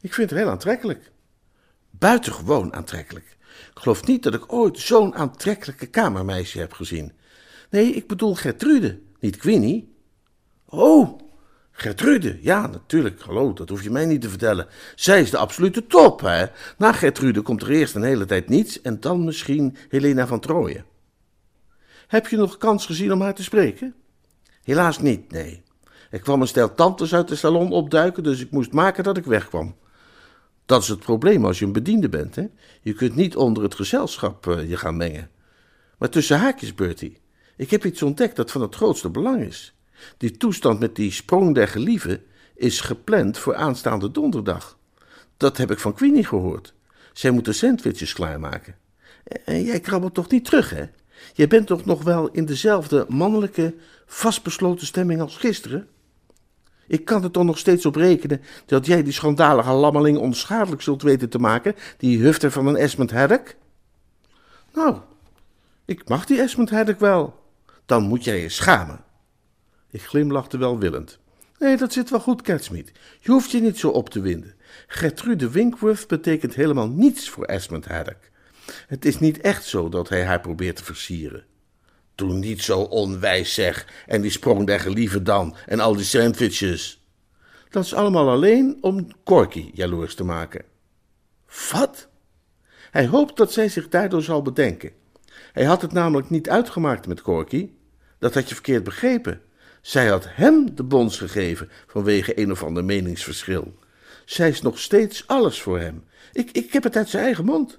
Ik 0.00 0.14
vind 0.14 0.30
het 0.30 0.38
heel 0.38 0.48
aantrekkelijk. 0.48 1.10
Buitengewoon 1.98 2.74
aantrekkelijk. 2.74 3.36
Ik 3.74 3.80
geloof 3.80 4.06
niet 4.06 4.22
dat 4.22 4.34
ik 4.34 4.52
ooit 4.52 4.78
zo'n 4.78 5.14
aantrekkelijke 5.14 5.86
kamermeisje 5.86 6.58
heb 6.58 6.72
gezien. 6.72 7.12
Nee, 7.70 7.92
ik 7.92 8.06
bedoel 8.06 8.34
Gertrude, 8.34 9.00
niet 9.20 9.36
Queenie. 9.36 9.94
Oh, 10.66 11.18
Gertrude, 11.70 12.38
ja, 12.40 12.66
natuurlijk, 12.66 13.20
hallo, 13.20 13.52
dat 13.52 13.68
hoef 13.68 13.82
je 13.82 13.90
mij 13.90 14.06
niet 14.06 14.20
te 14.20 14.28
vertellen. 14.28 14.66
Zij 14.94 15.20
is 15.20 15.30
de 15.30 15.38
absolute 15.38 15.86
top, 15.86 16.20
hè. 16.20 16.46
Na 16.78 16.92
Gertrude 16.92 17.40
komt 17.40 17.62
er 17.62 17.70
eerst 17.70 17.94
een 17.94 18.02
hele 18.02 18.24
tijd 18.24 18.48
niets 18.48 18.80
en 18.80 19.00
dan 19.00 19.24
misschien 19.24 19.76
Helena 19.88 20.26
van 20.26 20.40
Trooien. 20.40 20.84
Heb 22.06 22.26
je 22.26 22.36
nog 22.36 22.56
kans 22.56 22.86
gezien 22.86 23.12
om 23.12 23.20
haar 23.20 23.34
te 23.34 23.42
spreken? 23.42 23.94
Helaas 24.62 24.98
niet, 24.98 25.30
nee. 25.30 25.62
Er 26.10 26.20
kwam 26.20 26.40
een 26.40 26.48
stel 26.48 26.74
tantes 26.74 27.14
uit 27.14 27.28
de 27.28 27.36
salon 27.36 27.72
opduiken, 27.72 28.22
dus 28.22 28.40
ik 28.40 28.50
moest 28.50 28.72
maken 28.72 29.04
dat 29.04 29.16
ik 29.16 29.24
wegkwam. 29.24 29.76
Dat 30.66 30.82
is 30.82 30.88
het 30.88 30.98
probleem 30.98 31.44
als 31.44 31.58
je 31.58 31.64
een 31.64 31.72
bediende 31.72 32.08
bent, 32.08 32.34
hè. 32.34 32.46
Je 32.80 32.92
kunt 32.92 33.14
niet 33.14 33.36
onder 33.36 33.62
het 33.62 33.74
gezelschap 33.74 34.46
uh, 34.46 34.68
je 34.68 34.76
gaan 34.76 34.96
mengen. 34.96 35.30
Maar 35.98 36.08
tussen 36.08 36.38
haakjes, 36.38 36.74
Bertie, 36.74 37.18
ik 37.56 37.70
heb 37.70 37.84
iets 37.84 38.02
ontdekt 38.02 38.36
dat 38.36 38.50
van 38.50 38.60
het 38.60 38.74
grootste 38.74 39.10
belang 39.10 39.42
is. 39.42 39.74
Die 40.16 40.36
toestand 40.36 40.80
met 40.80 40.96
die 40.96 41.12
sprong 41.12 41.54
der 41.54 41.68
gelieven 41.68 42.22
is 42.54 42.80
gepland 42.80 43.38
voor 43.38 43.54
aanstaande 43.54 44.10
donderdag. 44.10 44.78
Dat 45.36 45.56
heb 45.56 45.70
ik 45.70 45.78
van 45.78 45.94
Queenie 45.94 46.24
gehoord. 46.24 46.74
Zij 47.12 47.30
moet 47.30 47.44
de 47.44 47.52
sandwiches 47.52 48.12
klaarmaken. 48.12 48.76
En 49.44 49.62
jij 49.62 49.80
krabbelt 49.80 50.14
toch 50.14 50.30
niet 50.30 50.44
terug, 50.44 50.70
hè? 50.70 50.84
Jij 51.34 51.48
bent 51.48 51.66
toch 51.66 51.84
nog 51.84 52.02
wel 52.02 52.28
in 52.30 52.44
dezelfde 52.44 53.06
mannelijke, 53.08 53.74
vastbesloten 54.06 54.86
stemming 54.86 55.20
als 55.20 55.36
gisteren? 55.36 55.88
Ik 56.86 57.04
kan 57.04 57.22
er 57.22 57.30
toch 57.30 57.44
nog 57.44 57.58
steeds 57.58 57.86
op 57.86 57.96
rekenen 57.96 58.40
dat 58.66 58.86
jij 58.86 59.02
die 59.02 59.12
schandalige 59.12 59.72
lammeling 59.72 60.18
onschadelijk 60.18 60.82
zult 60.82 61.02
weten 61.02 61.28
te 61.28 61.38
maken, 61.38 61.74
die 61.98 62.18
hufter 62.22 62.50
van 62.50 62.66
een 62.66 62.76
Esmond 62.76 63.10
Haddock? 63.10 63.54
Nou, 64.72 64.98
ik 65.84 66.08
mag 66.08 66.24
die 66.24 66.40
Esmond 66.40 66.70
Haddock 66.70 67.00
wel. 67.00 67.42
Dan 67.86 68.02
moet 68.02 68.24
jij 68.24 68.40
je 68.40 68.48
schamen. 68.48 69.04
Ik 69.90 70.02
glimlachte 70.02 70.58
welwillend. 70.58 71.18
Nee, 71.58 71.76
dat 71.76 71.92
zit 71.92 72.10
wel 72.10 72.20
goed, 72.20 72.42
Catsmeet. 72.42 72.92
Je 73.20 73.30
hoeft 73.30 73.50
je 73.50 73.60
niet 73.60 73.78
zo 73.78 73.88
op 73.88 74.10
te 74.10 74.20
winden. 74.20 74.54
Gertrude 74.86 75.50
Winkworth 75.50 76.08
betekent 76.08 76.54
helemaal 76.54 76.88
niets 76.88 77.28
voor 77.28 77.44
Esmond 77.44 77.86
Haddock. 77.86 78.18
Het 78.86 79.04
is 79.04 79.18
niet 79.18 79.40
echt 79.40 79.64
zo 79.64 79.88
dat 79.88 80.08
hij 80.08 80.24
haar 80.24 80.40
probeert 80.40 80.76
te 80.76 80.84
versieren. 80.84 81.44
Doe 82.14 82.32
niet 82.32 82.62
zo 82.62 82.80
onwijs, 82.80 83.54
zeg. 83.54 83.86
En 84.06 84.20
die 84.20 84.30
sprong 84.30 84.66
der 84.66 85.24
dan. 85.24 85.56
En 85.66 85.80
al 85.80 85.96
die 85.96 86.04
sandwiches. 86.04 87.04
Dat 87.70 87.84
is 87.84 87.94
allemaal 87.94 88.30
alleen 88.30 88.78
om 88.80 89.08
Corky 89.24 89.70
jaloers 89.72 90.14
te 90.14 90.24
maken. 90.24 90.64
Wat? 91.72 92.08
Hij 92.90 93.06
hoopt 93.06 93.36
dat 93.36 93.52
zij 93.52 93.68
zich 93.68 93.88
daardoor 93.88 94.22
zal 94.22 94.42
bedenken. 94.42 94.92
Hij 95.52 95.64
had 95.64 95.82
het 95.82 95.92
namelijk 95.92 96.30
niet 96.30 96.48
uitgemaakt 96.48 97.06
met 97.06 97.22
Corky. 97.22 97.70
Dat 98.18 98.34
had 98.34 98.48
je 98.48 98.54
verkeerd 98.54 98.84
begrepen. 98.84 99.40
Zij 99.80 100.06
had 100.06 100.26
hem 100.28 100.74
de 100.74 100.82
bons 100.82 101.18
gegeven 101.18 101.70
vanwege 101.86 102.40
een 102.40 102.50
of 102.50 102.62
ander 102.62 102.84
meningsverschil. 102.84 103.74
Zij 104.24 104.48
is 104.48 104.62
nog 104.62 104.78
steeds 104.78 105.26
alles 105.26 105.62
voor 105.62 105.78
hem. 105.78 106.04
Ik, 106.32 106.50
ik 106.50 106.72
heb 106.72 106.82
het 106.82 106.96
uit 106.96 107.08
zijn 107.08 107.24
eigen 107.24 107.44
mond. 107.44 107.78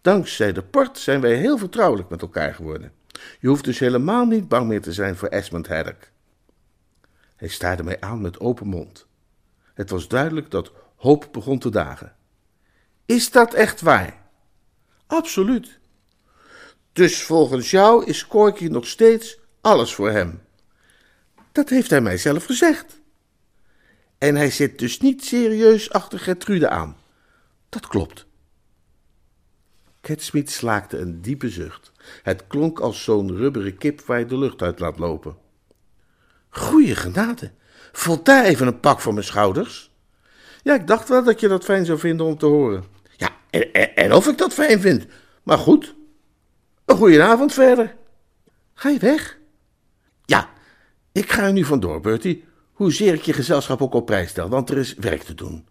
Dankzij 0.00 0.52
de 0.52 0.62
port 0.62 0.98
zijn 0.98 1.20
wij 1.20 1.34
heel 1.34 1.58
vertrouwelijk 1.58 2.08
met 2.08 2.22
elkaar 2.22 2.54
geworden. 2.54 2.92
Je 3.40 3.48
hoeft 3.48 3.64
dus 3.64 3.78
helemaal 3.78 4.26
niet 4.26 4.48
bang 4.48 4.66
meer 4.68 4.82
te 4.82 4.92
zijn 4.92 5.16
voor 5.16 5.28
Esmond 5.28 5.68
Haddock. 5.68 6.08
Hij 7.36 7.48
staarde 7.48 7.82
mij 7.82 8.00
aan 8.00 8.20
met 8.20 8.40
open 8.40 8.66
mond. 8.66 9.06
Het 9.74 9.90
was 9.90 10.08
duidelijk 10.08 10.50
dat 10.50 10.72
hoop 10.96 11.28
begon 11.32 11.58
te 11.58 11.70
dagen. 11.70 12.16
Is 13.06 13.30
dat 13.30 13.54
echt 13.54 13.80
waar? 13.80 14.22
Absoluut. 15.06 15.78
Dus 16.92 17.22
volgens 17.22 17.70
jou 17.70 18.04
is 18.04 18.26
Corky 18.26 18.66
nog 18.66 18.86
steeds 18.86 19.38
alles 19.60 19.94
voor 19.94 20.10
hem. 20.10 20.42
Dat 21.52 21.68
heeft 21.68 21.90
hij 21.90 22.00
mij 22.00 22.18
zelf 22.18 22.44
gezegd. 22.44 23.00
En 24.18 24.36
hij 24.36 24.50
zit 24.50 24.78
dus 24.78 25.00
niet 25.00 25.24
serieus 25.24 25.92
achter 25.92 26.18
Gertrude 26.18 26.68
aan. 26.68 26.96
Dat 27.68 27.86
klopt. 27.86 28.26
Catsmeet 30.00 30.50
slaakte 30.50 30.98
een 30.98 31.20
diepe 31.20 31.48
zucht. 31.48 31.92
Het 32.22 32.46
klonk 32.46 32.80
als 32.80 33.04
zo'n 33.04 33.36
rubberen 33.36 33.76
kip 33.76 34.00
waar 34.00 34.18
je 34.18 34.26
de 34.26 34.38
lucht 34.38 34.62
uit 34.62 34.78
laat 34.78 34.98
lopen. 34.98 35.36
Goeie 36.50 36.94
genade, 36.94 37.50
voelt 37.92 38.24
daar 38.24 38.44
even 38.44 38.66
een 38.66 38.80
pak 38.80 39.00
voor 39.00 39.12
mijn 39.12 39.24
schouders? 39.24 39.90
Ja, 40.62 40.74
ik 40.74 40.86
dacht 40.86 41.08
wel 41.08 41.24
dat 41.24 41.40
je 41.40 41.48
dat 41.48 41.64
fijn 41.64 41.84
zou 41.84 41.98
vinden 41.98 42.26
om 42.26 42.38
te 42.38 42.46
horen. 42.46 42.84
Ja, 43.16 43.30
en, 43.94 44.12
of 44.12 44.26
ik 44.26 44.38
dat 44.38 44.52
fijn 44.52 44.80
vind. 44.80 45.06
Maar 45.42 45.58
goed, 45.58 45.94
een 46.84 46.96
goeie 46.96 47.22
avond 47.22 47.52
verder. 47.52 47.96
Ga 48.74 48.88
je 48.88 48.98
weg? 48.98 49.38
Ja, 50.24 50.48
ik 51.12 51.32
ga 51.32 51.42
er 51.42 51.52
nu 51.52 51.64
vandoor, 51.64 52.00
Bertie. 52.00 52.44
Hoezeer 52.72 53.14
ik 53.14 53.22
je 53.22 53.32
gezelschap 53.32 53.82
ook 53.82 53.94
op 53.94 54.06
prijs 54.06 54.30
stel, 54.30 54.48
want 54.48 54.70
er 54.70 54.78
is 54.78 54.94
werk 54.94 55.22
te 55.22 55.34
doen. 55.34 55.68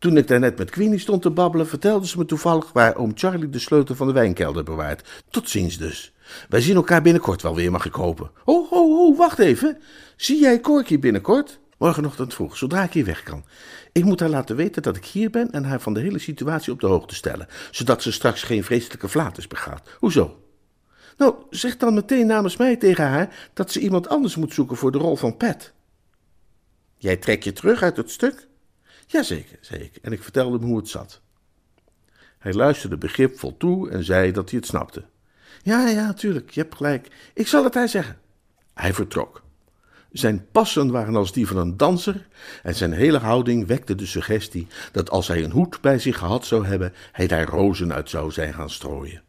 Toen 0.00 0.16
ik 0.16 0.28
daarnet 0.28 0.58
met 0.58 0.70
Queenie 0.70 0.98
stond 0.98 1.22
te 1.22 1.30
babbelen, 1.30 1.66
vertelde 1.66 2.06
ze 2.06 2.18
me 2.18 2.24
toevallig 2.24 2.72
waar 2.72 2.96
oom 2.96 3.12
Charlie 3.14 3.48
de 3.48 3.58
sleutel 3.58 3.94
van 3.94 4.06
de 4.06 4.12
wijnkelder 4.12 4.64
bewaart. 4.64 5.22
Tot 5.30 5.48
ziens 5.48 5.78
dus. 5.78 6.12
Wij 6.48 6.60
zien 6.60 6.76
elkaar 6.76 7.02
binnenkort 7.02 7.42
wel 7.42 7.54
weer, 7.54 7.70
mag 7.70 7.84
ik 7.84 7.92
hopen. 7.92 8.30
Oh, 8.44 8.72
oh, 8.72 8.98
oh, 8.98 9.18
wacht 9.18 9.38
even. 9.38 9.78
Zie 10.16 10.40
jij 10.40 10.60
Corky 10.60 10.98
binnenkort? 10.98 11.60
Morgenochtend 11.78 12.34
vroeg, 12.34 12.56
zodra 12.56 12.82
ik 12.82 12.92
hier 12.92 13.04
weg 13.04 13.22
kan. 13.22 13.44
Ik 13.92 14.04
moet 14.04 14.20
haar 14.20 14.28
laten 14.28 14.56
weten 14.56 14.82
dat 14.82 14.96
ik 14.96 15.04
hier 15.04 15.30
ben 15.30 15.50
en 15.50 15.64
haar 15.64 15.80
van 15.80 15.94
de 15.94 16.00
hele 16.00 16.18
situatie 16.18 16.72
op 16.72 16.80
de 16.80 16.86
hoogte 16.86 17.14
stellen, 17.14 17.46
zodat 17.70 18.02
ze 18.02 18.12
straks 18.12 18.42
geen 18.42 18.64
vreselijke 18.64 19.08
flaters 19.08 19.46
begaat. 19.46 19.88
Hoezo? 19.98 20.40
Nou, 21.16 21.34
zeg 21.50 21.76
dan 21.76 21.94
meteen 21.94 22.26
namens 22.26 22.56
mij 22.56 22.76
tegen 22.76 23.08
haar 23.08 23.50
dat 23.54 23.72
ze 23.72 23.80
iemand 23.80 24.08
anders 24.08 24.36
moet 24.36 24.54
zoeken 24.54 24.76
voor 24.76 24.92
de 24.92 24.98
rol 24.98 25.16
van 25.16 25.36
Pat. 25.36 25.72
Jij 26.96 27.16
trek 27.16 27.42
je 27.42 27.52
terug 27.52 27.82
uit 27.82 27.96
het 27.96 28.10
stuk? 28.10 28.48
Jazeker, 29.10 29.58
zei 29.60 29.80
ik, 29.80 29.96
en 29.96 30.12
ik 30.12 30.22
vertelde 30.22 30.58
hem 30.58 30.66
hoe 30.66 30.76
het 30.76 30.88
zat. 30.88 31.20
Hij 32.38 32.52
luisterde 32.52 32.96
begripvol 32.96 33.56
toe 33.56 33.90
en 33.90 34.04
zei 34.04 34.32
dat 34.32 34.50
hij 34.50 34.58
het 34.58 34.68
snapte. 34.68 35.04
Ja, 35.62 35.88
ja, 35.88 36.06
natuurlijk, 36.06 36.50
je 36.50 36.60
hebt 36.60 36.74
gelijk. 36.74 37.08
Ik 37.34 37.46
zal 37.46 37.64
het 37.64 37.74
haar 37.74 37.88
zeggen. 37.88 38.18
Hij 38.74 38.94
vertrok. 38.94 39.42
Zijn 40.12 40.46
passen 40.52 40.90
waren 40.90 41.16
als 41.16 41.32
die 41.32 41.46
van 41.46 41.56
een 41.56 41.76
danser 41.76 42.28
en 42.62 42.74
zijn 42.74 42.92
hele 42.92 43.18
houding 43.18 43.66
wekte 43.66 43.94
de 43.94 44.06
suggestie 44.06 44.66
dat 44.92 45.10
als 45.10 45.28
hij 45.28 45.44
een 45.44 45.50
hoed 45.50 45.80
bij 45.80 45.98
zich 45.98 46.18
gehad 46.18 46.46
zou 46.46 46.66
hebben, 46.66 46.92
hij 47.12 47.26
daar 47.26 47.48
rozen 47.48 47.92
uit 47.92 48.10
zou 48.10 48.30
zijn 48.30 48.54
gaan 48.54 48.70
strooien. 48.70 49.22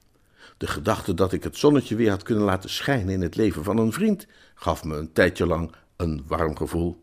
De 0.58 0.68
gedachte 0.68 1.14
dat 1.14 1.34
ik 1.34 1.44
het 1.44 1.58
zonnetje 1.58 1.96
weer 1.96 2.10
had 2.10 2.24
kunnen 2.24 2.44
laten 2.44 2.70
schijnen 2.70 3.14
in 3.14 3.22
het 3.22 3.36
leven 3.36 3.64
van 3.64 3.78
een 3.78 3.94
vriend 3.94 4.28
gaf 4.56 4.84
me 4.84 4.98
een 4.98 5.14
tijdje 5.14 5.46
lang 5.46 5.76
een 5.96 6.24
warm 6.28 6.56
gevoel. 6.56 7.02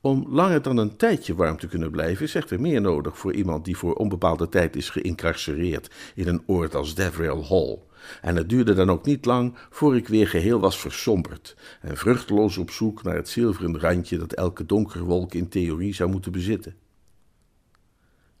Om 0.00 0.26
langer 0.28 0.62
dan 0.62 0.76
een 0.76 0.96
tijdje 0.96 1.34
warm 1.34 1.56
te 1.56 1.68
kunnen 1.68 1.90
blijven, 1.90 2.24
is 2.24 2.34
echter 2.34 2.60
meer 2.60 2.80
nodig 2.80 3.18
voor 3.18 3.32
iemand 3.32 3.64
die 3.64 3.76
voor 3.76 3.94
onbepaalde 3.94 4.48
tijd 4.48 4.76
is 4.76 4.90
geïncarcereerd 4.90 5.94
in 6.14 6.28
een 6.28 6.42
oord 6.46 6.74
als 6.74 6.94
Deverill 6.94 7.42
Hall. 7.48 7.78
En 8.20 8.36
het 8.36 8.48
duurde 8.48 8.74
dan 8.74 8.90
ook 8.90 9.04
niet 9.04 9.24
lang 9.24 9.54
voor 9.70 9.96
ik 9.96 10.08
weer 10.08 10.28
geheel 10.28 10.60
was 10.60 10.80
versomberd 10.80 11.56
en 11.80 11.96
vruchteloos 11.96 12.58
op 12.58 12.70
zoek 12.70 13.02
naar 13.02 13.14
het 13.14 13.28
zilveren 13.28 13.80
randje 13.80 14.18
dat 14.18 14.32
elke 14.32 14.66
donkere 14.66 15.04
wolk 15.04 15.34
in 15.34 15.48
theorie 15.48 15.94
zou 15.94 16.10
moeten 16.10 16.32
bezitten. 16.32 16.74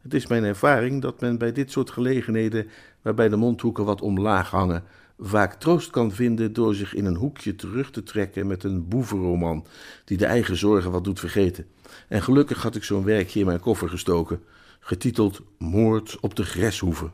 Het 0.02 0.14
is 0.14 0.26
mijn 0.26 0.44
ervaring 0.44 1.02
dat 1.02 1.20
men 1.20 1.38
bij 1.38 1.52
dit 1.52 1.70
soort 1.70 1.90
gelegenheden, 1.90 2.66
waarbij 3.02 3.28
de 3.28 3.36
mondhoeken 3.36 3.84
wat 3.84 4.02
omlaag 4.02 4.50
hangen, 4.50 4.84
vaak 5.18 5.54
troost 5.54 5.90
kan 5.90 6.12
vinden 6.12 6.52
door 6.52 6.74
zich 6.74 6.94
in 6.94 7.04
een 7.04 7.16
hoekje 7.16 7.54
terug 7.54 7.90
te 7.90 8.02
trekken 8.02 8.46
met 8.46 8.64
een 8.64 8.88
boevenroman 8.88 9.66
die 10.04 10.16
de 10.16 10.26
eigen 10.26 10.56
zorgen 10.56 10.90
wat 10.90 11.04
doet 11.04 11.20
vergeten. 11.20 11.66
En 12.08 12.22
gelukkig 12.22 12.62
had 12.62 12.76
ik 12.76 12.84
zo'n 12.84 13.04
werkje 13.04 13.40
in 13.40 13.46
mijn 13.46 13.60
koffer 13.60 13.88
gestoken, 13.88 14.42
getiteld 14.80 15.40
Moord 15.58 16.20
op 16.20 16.34
de 16.34 16.44
Greshoeve. 16.44 17.10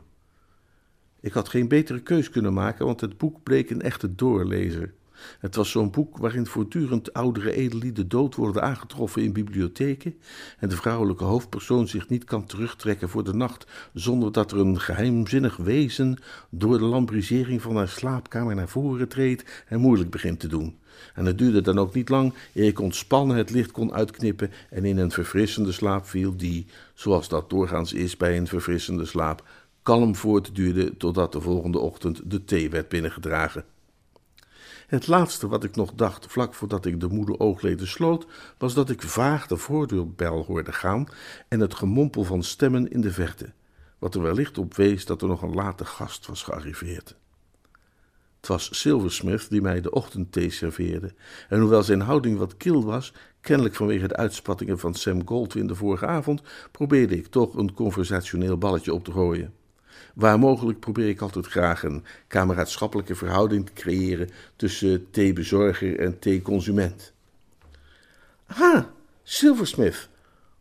Ik 1.19 1.33
had 1.33 1.49
geen 1.49 1.67
betere 1.67 1.99
keus 1.99 2.29
kunnen 2.29 2.53
maken, 2.53 2.85
want 2.85 3.01
het 3.01 3.17
boek 3.17 3.43
bleek 3.43 3.69
een 3.69 3.81
echte 3.81 4.15
doorlezer. 4.15 4.93
Het 5.39 5.55
was 5.55 5.71
zo'n 5.71 5.91
boek 5.91 6.17
waarin 6.17 6.45
voortdurend 6.45 7.13
oudere 7.13 7.53
edellieden 7.53 8.07
dood 8.07 8.35
worden 8.35 8.61
aangetroffen 8.61 9.23
in 9.23 9.33
bibliotheken 9.33 10.15
en 10.59 10.69
de 10.69 10.75
vrouwelijke 10.75 11.23
hoofdpersoon 11.23 11.87
zich 11.87 12.09
niet 12.09 12.23
kan 12.23 12.45
terugtrekken 12.45 13.09
voor 13.09 13.23
de 13.23 13.33
nacht 13.33 13.67
zonder 13.93 14.31
dat 14.31 14.51
er 14.51 14.59
een 14.59 14.79
geheimzinnig 14.79 15.57
wezen 15.57 16.17
door 16.49 16.77
de 16.77 16.85
lambrisering 16.85 17.61
van 17.61 17.75
haar 17.75 17.87
slaapkamer 17.87 18.55
naar 18.55 18.69
voren 18.69 19.07
treedt 19.07 19.63
en 19.67 19.79
moeilijk 19.79 20.09
begint 20.09 20.39
te 20.39 20.47
doen. 20.47 20.77
En 21.13 21.25
het 21.25 21.37
duurde 21.37 21.61
dan 21.61 21.79
ook 21.79 21.93
niet 21.93 22.09
lang 22.09 22.33
eer 22.53 22.67
ik 22.67 22.79
ontspannen 22.79 23.37
het 23.37 23.49
licht 23.49 23.71
kon 23.71 23.93
uitknippen 23.93 24.51
en 24.69 24.85
in 24.85 24.97
een 24.97 25.11
verfrissende 25.11 25.71
slaap 25.71 26.05
viel 26.05 26.37
die, 26.37 26.65
zoals 26.93 27.29
dat 27.29 27.49
doorgaans 27.49 27.93
is 27.93 28.17
bij 28.17 28.37
een 28.37 28.47
verfrissende 28.47 29.05
slaap, 29.05 29.43
kalm 29.81 30.15
voortduurde 30.15 30.97
totdat 30.97 31.31
de 31.31 31.41
volgende 31.41 31.79
ochtend 31.79 32.31
de 32.31 32.43
thee 32.43 32.69
werd 32.69 32.89
binnengedragen. 32.89 33.65
Het 34.87 35.07
laatste 35.07 35.47
wat 35.47 35.63
ik 35.63 35.75
nog 35.75 35.93
dacht, 35.93 36.25
vlak 36.27 36.53
voordat 36.53 36.85
ik 36.85 36.99
de 36.99 37.07
moede 37.07 37.39
oogleden 37.39 37.87
sloot, 37.87 38.27
was 38.57 38.73
dat 38.73 38.89
ik 38.89 39.01
vaag 39.01 39.47
de 39.47 39.57
voordeurbel 39.57 40.43
hoorde 40.43 40.71
gaan 40.71 41.07
en 41.47 41.59
het 41.59 41.75
gemompel 41.75 42.23
van 42.23 42.43
stemmen 42.43 42.91
in 42.91 43.01
de 43.01 43.11
verte, 43.11 43.53
wat 43.99 44.15
er 44.15 44.21
wellicht 44.21 44.57
op 44.57 44.75
wees 44.75 45.05
dat 45.05 45.21
er 45.21 45.27
nog 45.27 45.41
een 45.41 45.53
late 45.53 45.85
gast 45.85 46.27
was 46.27 46.43
gearriveerd. 46.43 47.15
Het 48.37 48.47
was 48.47 48.79
Silversmith 48.79 49.49
die 49.49 49.61
mij 49.61 49.81
de 49.81 49.91
ochtendthee 49.91 50.49
serveerde, 50.49 51.13
en 51.49 51.59
hoewel 51.59 51.83
zijn 51.83 52.01
houding 52.01 52.37
wat 52.37 52.57
kil 52.57 52.83
was, 52.83 53.13
kennelijk 53.41 53.75
vanwege 53.75 54.07
de 54.07 54.15
uitspattingen 54.15 54.79
van 54.79 54.93
Sam 54.93 55.27
Goldwyn 55.27 55.67
de 55.67 55.75
vorige 55.75 56.05
avond, 56.05 56.41
probeerde 56.71 57.17
ik 57.17 57.27
toch 57.27 57.55
een 57.55 57.73
conversationeel 57.73 58.57
balletje 58.57 58.93
op 58.93 59.03
te 59.03 59.11
gooien. 59.11 59.53
Waar 60.13 60.39
mogelijk 60.39 60.79
probeer 60.79 61.09
ik 61.09 61.21
altijd 61.21 61.45
graag 61.45 61.83
een 61.83 62.03
kameraadschappelijke 62.27 63.15
verhouding 63.15 63.65
te 63.65 63.73
creëren 63.73 64.29
tussen 64.55 65.11
theebezorger 65.11 65.99
en 65.99 66.19
theeconsument. 66.19 67.13
Ha, 68.45 68.89
Silversmith. 69.23 70.09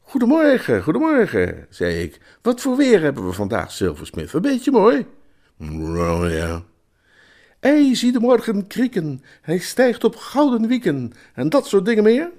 Goedemorgen, 0.01 0.83
goedemorgen, 0.83 1.67
zei 1.71 2.03
ik. 2.03 2.21
Wat 2.43 2.61
voor 2.61 2.77
weer 2.77 3.01
hebben 3.01 3.27
we 3.27 3.33
vandaag, 3.33 3.73
Silversmith? 3.73 4.33
Een 4.33 4.41
beetje 4.41 4.71
mooi? 4.71 5.07
Wel 5.57 6.29
ja. 6.29 6.63
Ei, 7.61 7.95
zie 7.95 8.13
de 8.13 8.21
morgen 8.21 8.67
krieken. 8.67 9.23
Hij 9.41 9.59
stijgt 9.59 10.05
op 10.05 10.17
gouden 10.17 10.69
wieken 10.69 11.13
en 11.35 11.49
dat 11.49 11.67
soort 11.67 11.85
dingen 11.85 12.03
meer? 12.03 12.31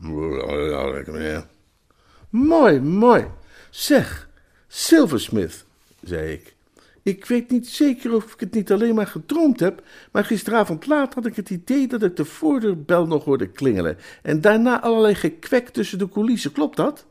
Ja, 0.00 0.90
lekker 0.90 1.12
meer. 1.12 1.46
Mooi, 2.30 2.80
mooi. 2.80 3.26
Zeg, 3.70 4.28
Silversmith, 4.68 5.64
zei 6.02 6.32
ik. 6.32 6.54
Ik 7.02 7.24
weet 7.24 7.50
niet 7.50 7.68
zeker 7.68 8.14
of 8.14 8.32
ik 8.32 8.40
het 8.40 8.54
niet 8.54 8.72
alleen 8.72 8.94
maar 8.94 9.06
gedroomd 9.06 9.60
heb, 9.60 9.82
maar 10.12 10.24
gisteravond 10.24 10.86
laat 10.86 11.14
had 11.14 11.26
ik 11.26 11.36
het 11.36 11.50
idee 11.50 11.86
dat 11.86 12.02
ik 12.02 12.16
de 12.16 12.24
voordeurbel 12.24 13.06
nog 13.06 13.24
hoorde 13.24 13.46
klingelen 13.46 13.96
en 14.22 14.40
daarna 14.40 14.80
allerlei 14.80 15.14
gekwek 15.14 15.68
tussen 15.68 15.98
de 15.98 16.08
coulissen. 16.08 16.52
Klopt 16.52 16.76
dat? 16.76 17.06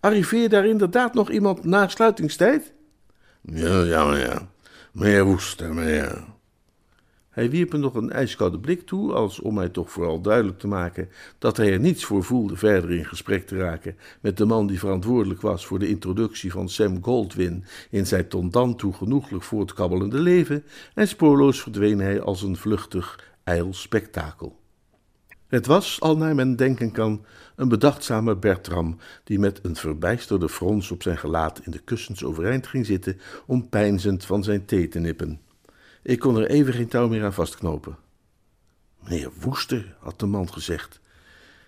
Arriveert 0.00 0.50
daar 0.50 0.66
inderdaad 0.66 1.14
nog 1.14 1.30
iemand 1.30 1.64
na 1.64 1.88
sluitingstijd? 1.88 2.72
Ja, 3.40 3.82
ja, 3.82 4.16
ja. 4.16 4.48
Meneer 4.92 5.24
Woester, 5.24 5.74
meneer. 5.74 6.24
Hij 7.34 7.50
wierp 7.50 7.72
me 7.72 7.78
nog 7.78 7.94
een 7.94 8.10
ijskoude 8.10 8.58
blik 8.58 8.86
toe, 8.86 9.12
als 9.12 9.40
om 9.40 9.54
mij 9.54 9.68
toch 9.68 9.90
vooral 9.90 10.20
duidelijk 10.20 10.58
te 10.58 10.66
maken 10.66 11.08
dat 11.38 11.56
hij 11.56 11.72
er 11.72 11.80
niets 11.80 12.04
voor 12.04 12.24
voelde 12.24 12.56
verder 12.56 12.90
in 12.90 13.04
gesprek 13.04 13.46
te 13.46 13.56
raken 13.56 13.96
met 14.20 14.36
de 14.36 14.44
man 14.44 14.66
die 14.66 14.78
verantwoordelijk 14.78 15.40
was 15.40 15.66
voor 15.66 15.78
de 15.78 15.88
introductie 15.88 16.52
van 16.52 16.68
Sam 16.68 17.02
Goldwyn 17.02 17.64
in 17.90 18.06
zijn 18.06 18.28
tot 18.28 18.52
dan 18.52 18.76
toe 18.76 18.92
genoeglijk 18.92 19.42
voortkabbelende 19.42 20.18
leven, 20.18 20.64
en 20.94 21.08
spoorloos 21.08 21.60
verdween 21.60 21.98
hij 21.98 22.20
als 22.20 22.42
een 22.42 22.56
vluchtig, 22.56 23.32
ijl 23.44 23.72
spektakel. 23.72 24.56
Het 25.46 25.66
was, 25.66 26.00
al 26.00 26.16
naar 26.16 26.34
men 26.34 26.56
denken 26.56 26.92
kan, 26.92 27.24
een 27.56 27.68
bedachtzame 27.68 28.36
Bertram 28.36 28.96
die 29.24 29.38
met 29.38 29.60
een 29.62 29.76
verbijsterde 29.76 30.48
frons 30.48 30.90
op 30.90 31.02
zijn 31.02 31.18
gelaat 31.18 31.60
in 31.64 31.70
de 31.70 31.78
kussens 31.78 32.24
overeind 32.24 32.66
ging 32.66 32.86
zitten 32.86 33.20
om 33.46 33.68
pijnzend 33.68 34.24
van 34.24 34.44
zijn 34.44 34.64
thee 34.64 34.88
te 34.88 34.98
nippen. 34.98 35.40
Ik 36.04 36.18
kon 36.18 36.36
er 36.36 36.46
even 36.46 36.72
geen 36.72 36.88
touw 36.88 37.08
meer 37.08 37.24
aan 37.24 37.32
vastknopen. 37.32 37.96
Meneer 39.00 39.30
Woester, 39.40 39.96
had 39.98 40.18
de 40.18 40.26
man 40.26 40.52
gezegd. 40.52 41.00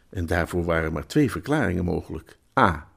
En 0.08 0.26
daarvoor 0.26 0.64
waren 0.64 0.92
maar 0.92 1.06
twee 1.06 1.30
verklaringen 1.30 1.84
mogelijk. 1.84 2.38
A. 2.58 2.88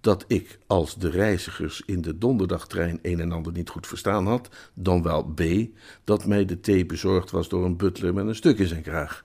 dat 0.00 0.24
ik, 0.26 0.58
als 0.66 0.94
de 0.94 1.10
reizigers 1.10 1.82
in 1.86 2.00
de 2.00 2.18
donderdagtrein 2.18 2.98
een 3.02 3.20
en 3.20 3.32
ander 3.32 3.52
niet 3.52 3.68
goed 3.68 3.86
verstaan 3.86 4.26
had, 4.26 4.48
dan 4.74 5.02
wel 5.02 5.24
B, 5.24 5.42
dat 6.04 6.26
mij 6.26 6.44
de 6.44 6.60
thee 6.60 6.86
bezorgd 6.86 7.30
was 7.30 7.48
door 7.48 7.64
een 7.64 7.76
butler 7.76 8.14
met 8.14 8.26
een 8.26 8.34
stuk 8.34 8.58
in 8.58 8.66
zijn 8.66 8.82
kraag. 8.82 9.24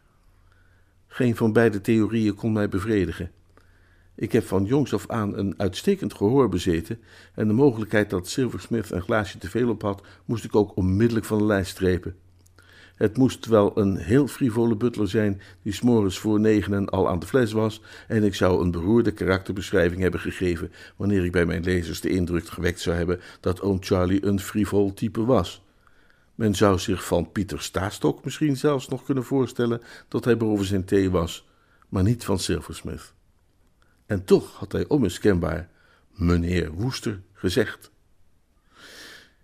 Geen 1.08 1.36
van 1.36 1.54
beide 1.54 1.82
theorieën 1.82 2.36
kon 2.36 2.54
mij 2.54 2.70
bevredigen. 2.70 3.32
Ik 4.16 4.32
heb 4.32 4.44
van 4.44 4.66
jongs 4.66 4.94
af 4.94 5.08
aan 5.08 5.38
een 5.38 5.54
uitstekend 5.58 6.14
gehoor 6.14 6.50
bezeten 6.50 7.00
en 7.36 7.48
de 7.48 7.54
mogelijkheid 7.54 8.10
dat 8.10 8.28
Silversmith 8.28 8.92
een 8.92 9.02
glaasje 9.02 9.38
te 9.38 9.50
veel 9.50 9.70
op 9.70 9.82
had, 9.82 10.04
moest 10.26 10.44
ik 10.44 10.56
ook 10.56 10.78
onmiddellijk 10.78 11.26
van 11.26 11.38
de 11.38 11.44
lijst 11.44 11.72
strepen. 11.72 12.16
Het 12.96 13.18
moest 13.18 13.46
wel 13.46 13.78
een 13.78 13.98
heel 13.98 14.28
frivole 14.28 14.76
butler 14.76 15.10
zijn 15.10 15.42
die 15.62 15.74
s'morgens 15.74 16.20
voor 16.20 16.40
negenen 16.40 16.90
al 16.90 17.10
aan 17.10 17.20
de 17.20 17.26
fles 17.26 17.52
was, 17.52 17.82
en 18.08 18.24
ik 18.24 18.36
zou 18.36 18.64
een 18.64 18.72
beroerde 18.72 19.12
karakterbeschrijving 19.12 20.02
hebben 20.02 20.20
gegeven 20.20 20.72
wanneer 20.96 21.26
ik 21.26 21.32
bij 21.32 21.46
mijn 21.46 21.64
lezers 21.64 22.02
de 22.02 22.10
indruk 22.10 22.48
gewekt 22.48 22.80
zou 22.80 22.96
hebben 22.96 23.20
dat 23.40 23.62
oom 23.62 23.78
Charlie 23.80 24.26
een 24.26 24.40
frivol 24.40 24.94
type 24.94 25.26
was. 25.26 25.64
Men 26.36 26.56
zou 26.56 26.80
zich 26.80 27.06
van 27.06 27.32
Pieter 27.32 27.62
Staastok 27.62 28.24
misschien 28.24 28.58
zelfs 28.58 28.88
nog 28.88 29.04
kunnen 29.04 29.24
voorstellen 29.24 29.82
dat 30.08 30.26
hij 30.26 30.38
boven 30.38 30.66
zijn 30.66 30.86
thee 30.86 31.10
was, 31.10 31.48
maar 31.90 32.04
niet 32.04 32.26
van 32.26 32.40
Silversmith. 32.40 33.14
En 34.14 34.24
toch 34.24 34.56
had 34.60 34.72
hij 34.72 34.88
onmiskenbaar 34.88 35.70
meneer 36.10 36.72
Woester 36.72 37.22
gezegd. 37.34 37.92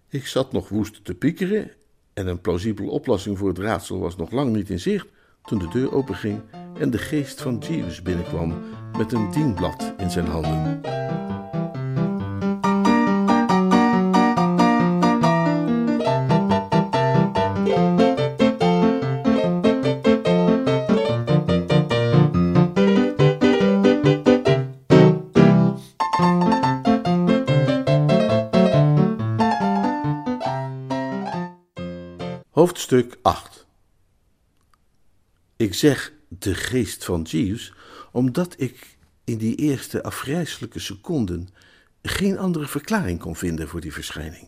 Ik 0.10 0.28
zat 0.28 0.52
nog 0.52 0.70
woest 0.70 1.06
te 1.06 1.14
piekeren 1.14 1.72
en 2.14 2.28
een 2.28 2.42
plausibele 2.42 2.90
oplossing 2.90 3.38
voor 3.38 3.48
het 3.48 3.58
raadsel 3.58 4.00
was 4.00 4.16
nog 4.16 4.32
lang 4.32 4.56
niet 4.56 4.70
in 4.70 4.80
zicht 4.80 5.08
toen 5.44 5.60
de 5.60 5.68
deur 5.68 5.94
openging 5.94 6.42
en 6.80 6.90
de 6.92 6.98
geest 6.98 7.42
van 7.42 7.58
Jeeves 7.58 8.02
binnenkwam 8.02 8.64
met 8.98 9.12
een 9.12 9.32
dienblad 9.32 9.94
in 9.98 10.12
zijn 10.12 10.28
handen. 10.28 10.82
Hoofdstuk 32.70 33.18
8 33.22 33.66
Ik 35.56 35.74
zeg 35.74 36.14
de 36.28 36.56
geest 36.56 37.06
van 37.06 37.22
Jeeves, 37.22 37.74
omdat 38.12 38.54
ik 38.58 38.98
in 39.24 39.38
die 39.38 39.56
eerste 39.56 40.04
afgrijselijke 40.04 40.80
seconden 40.80 41.50
geen 42.02 42.38
andere 42.38 42.68
verklaring 42.68 43.20
kon 43.20 43.36
vinden 43.36 43.68
voor 43.68 43.82
die 43.82 43.94
verschijning. 43.94 44.48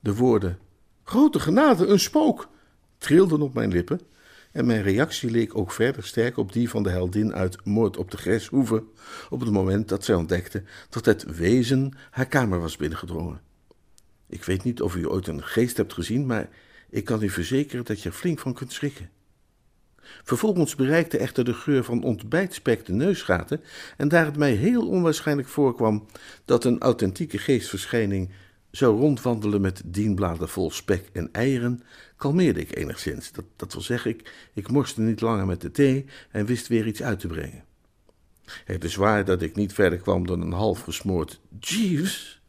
De 0.00 0.14
woorden 0.14 0.58
grote 1.04 1.40
genade, 1.40 1.86
een 1.86 2.00
spook, 2.00 2.48
trilden 2.98 3.42
op 3.42 3.54
mijn 3.54 3.70
lippen 3.70 4.00
en 4.52 4.66
mijn 4.66 4.82
reactie 4.82 5.30
leek 5.30 5.56
ook 5.56 5.72
verder 5.72 6.04
sterk 6.04 6.36
op 6.36 6.52
die 6.52 6.70
van 6.70 6.82
de 6.82 6.90
heldin 6.90 7.34
uit 7.34 7.64
Moord 7.64 7.96
op 7.96 8.10
de 8.10 8.16
Greshoeve 8.16 8.84
op 9.30 9.40
het 9.40 9.50
moment 9.50 9.88
dat 9.88 10.04
zij 10.04 10.14
ontdekte 10.14 10.62
dat 10.88 11.04
het 11.04 11.36
wezen 11.36 11.96
haar 12.10 12.26
kamer 12.26 12.60
was 12.60 12.76
binnengedrongen. 12.76 13.40
Ik 14.26 14.44
weet 14.44 14.64
niet 14.64 14.82
of 14.82 14.96
u 14.96 15.08
ooit 15.08 15.26
een 15.26 15.42
geest 15.42 15.76
hebt 15.76 15.92
gezien, 15.92 16.26
maar 16.26 16.48
ik 16.90 17.04
kan 17.04 17.22
u 17.22 17.30
verzekeren 17.30 17.84
dat 17.84 18.02
je 18.02 18.08
er 18.08 18.14
flink 18.14 18.38
van 18.38 18.54
kunt 18.54 18.72
schrikken. 18.72 19.10
Vervolgens 20.22 20.74
bereikte 20.74 21.18
echter 21.18 21.44
de 21.44 21.54
geur 21.54 21.84
van 21.84 22.02
ontbijtspek 22.02 22.86
de 22.86 22.92
neusgaten, 22.92 23.60
en 23.96 24.08
daar 24.08 24.24
het 24.24 24.36
mij 24.36 24.52
heel 24.52 24.88
onwaarschijnlijk 24.88 25.48
voorkwam 25.48 26.06
dat 26.44 26.64
een 26.64 26.80
authentieke 26.80 27.38
geestverschijning 27.38 28.30
zou 28.70 28.98
rondwandelen 28.98 29.60
met 29.60 29.82
dienbladen 29.84 30.48
vol 30.48 30.70
spek 30.70 31.08
en 31.12 31.28
eieren, 31.32 31.82
kalmeerde 32.16 32.60
ik 32.60 32.76
enigszins. 32.76 33.32
Dat, 33.32 33.44
dat 33.56 33.72
wil 33.72 33.82
zeggen, 33.82 34.10
ik, 34.10 34.32
ik 34.54 34.70
morste 34.70 35.00
niet 35.00 35.20
langer 35.20 35.46
met 35.46 35.60
de 35.60 35.70
thee 35.70 36.04
en 36.30 36.46
wist 36.46 36.68
weer 36.68 36.86
iets 36.86 37.02
uit 37.02 37.20
te 37.20 37.26
brengen. 37.26 37.64
Het 38.64 38.84
is 38.84 38.94
waar 38.94 39.24
dat 39.24 39.42
ik 39.42 39.56
niet 39.56 39.72
verder 39.72 39.98
kwam 39.98 40.26
dan 40.26 40.40
een 40.40 40.52
half 40.52 40.80
gesmoord 40.80 41.40
Jeeves 41.60 42.39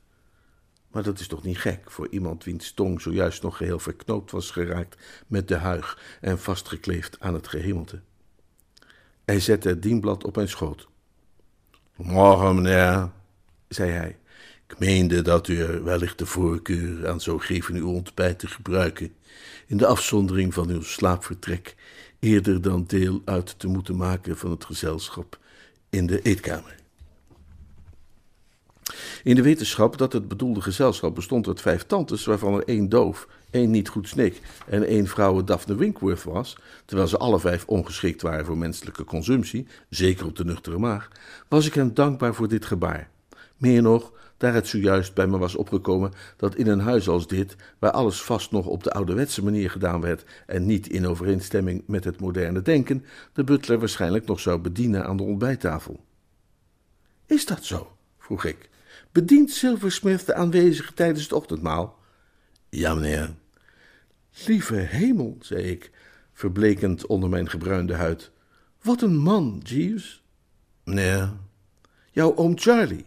maar 0.92 1.04
dat 1.04 1.20
is 1.20 1.28
toch 1.28 1.44
niet 1.44 1.58
gek 1.58 1.92
voor 1.92 2.08
iemand 2.10 2.44
wiens 2.44 2.72
tong 2.72 3.02
zojuist 3.02 3.44
nog 3.44 3.58
geheel 3.58 3.80
verknoopt 3.80 4.32
was 4.32 4.52
geraakt 4.52 4.98
met 5.28 5.48
de 5.48 5.56
huig 5.56 6.18
en 6.22 6.40
vastgekleefd 6.40 7.20
aan 7.20 7.34
het 7.34 7.48
gehemelte. 7.48 8.00
Hij 9.26 9.40
zette 9.40 9.68
het 9.68 9.82
dienblad 9.82 10.24
op 10.24 10.36
mijn 10.36 10.50
schoot. 10.50 10.88
Morgen, 11.96 12.56
meneer, 12.56 13.10
zei 13.68 13.92
hij. 13.92 14.18
Ik 14.68 14.80
meende 14.80 15.22
dat 15.22 15.48
u 15.48 15.62
er 15.62 15.84
wellicht 15.84 16.18
de 16.18 16.26
voorkeur 16.26 17.10
aan 17.10 17.22
zou 17.22 17.40
geven 17.40 17.76
uw 17.76 17.90
ontbijt 17.90 18.40
te 18.40 18.48
gebruiken 18.48 19.14
in 19.68 19.78
de 19.78 19.86
afzondering 19.86 20.54
van 20.54 20.70
uw 20.70 20.82
slaapvertrek, 20.82 21.76
eerder 22.20 22.62
dan 22.62 22.84
deel 22.88 23.22
uit 23.26 23.60
te 23.60 23.68
moeten 23.68 23.96
maken 23.96 24.38
van 24.38 24.52
het 24.52 24.66
gezelschap 24.66 25.40
in 25.90 26.08
de 26.08 26.22
eetkamer. 26.22 26.81
In 29.24 29.36
de 29.36 29.42
wetenschap 29.42 29.98
dat 29.98 30.14
het 30.14 30.28
bedoelde 30.28 30.62
gezelschap 30.62 31.16
bestond 31.16 31.48
uit 31.48 31.62
vijf 31.62 31.84
tantes, 31.86 32.26
waarvan 32.26 32.54
er 32.54 32.68
één 32.68 32.90
doof, 32.90 33.28
één 33.50 33.72
niet 33.72 33.90
goed 33.90 34.08
snik 34.08 34.42
en 34.68 34.84
één 34.84 35.08
vrouw 35.08 35.44
Daphne 35.44 35.76
Winkworth 35.76 36.24
was, 36.24 36.58
terwijl 36.86 37.08
ze 37.08 37.18
alle 37.18 37.40
vijf 37.40 37.66
ongeschikt 37.66 38.22
waren 38.22 38.46
voor 38.46 38.58
menselijke 38.58 39.04
consumptie, 39.04 39.68
zeker 39.90 40.26
op 40.26 40.36
de 40.36 40.46
nuchtere 40.46 40.78
maag, 40.78 41.10
was 41.48 41.66
ik 41.66 41.74
hem 41.74 41.94
dankbaar 41.94 42.36
voor 42.36 42.48
dit 42.48 42.66
gebaar. 42.66 43.10
Meer 43.58 43.82
nog, 43.82 44.12
daar 44.38 44.54
het 44.54 44.68
zojuist 44.68 45.14
bij 45.14 45.28
me 45.28 45.38
was 45.38 45.56
opgekomen 45.56 46.12
dat 46.38 46.56
in 46.56 46.68
een 46.68 46.80
huis 46.80 47.10
als 47.10 47.28
dit, 47.28 47.56
waar 47.80 47.92
alles 47.92 48.22
vast 48.22 48.52
nog 48.52 48.66
op 48.66 48.84
de 48.84 48.92
ouderwetse 48.92 49.44
manier 49.44 49.70
gedaan 49.70 50.02
werd 50.02 50.26
en 50.46 50.66
niet 50.66 50.88
in 50.88 51.08
overeenstemming 51.08 51.84
met 51.88 52.04
het 52.04 52.20
moderne 52.20 52.62
denken, 52.62 53.06
de 53.34 53.44
butler 53.44 53.80
waarschijnlijk 53.80 54.26
nog 54.26 54.40
zou 54.40 54.60
bedienen 54.60 55.06
aan 55.06 55.18
de 55.18 55.24
ontbijttafel. 55.24 56.04
Is 57.26 57.46
dat 57.46 57.66
zo? 57.66 57.96
vroeg 58.18 58.46
ik. 58.46 58.70
Bedient 59.12 59.52
Silversmith 59.52 60.26
de 60.26 60.34
aanwezigen 60.34 60.94
tijdens 60.94 61.24
het 61.24 61.34
ochtendmaal? 61.34 62.00
Ja, 62.70 62.94
meneer. 62.94 63.34
Lieve 64.46 64.76
hemel, 64.76 65.38
zei 65.40 65.64
ik, 65.64 65.92
verblekend 66.34 67.06
onder 67.06 67.30
mijn 67.30 67.50
gebruinde 67.50 67.94
huid. 67.94 68.32
Wat 68.82 69.02
een 69.02 69.16
man, 69.16 69.62
Jeeves. 69.64 70.24
Meneer. 70.84 71.34
Jouw 72.12 72.36
oom 72.36 72.58
Charlie. 72.58 73.06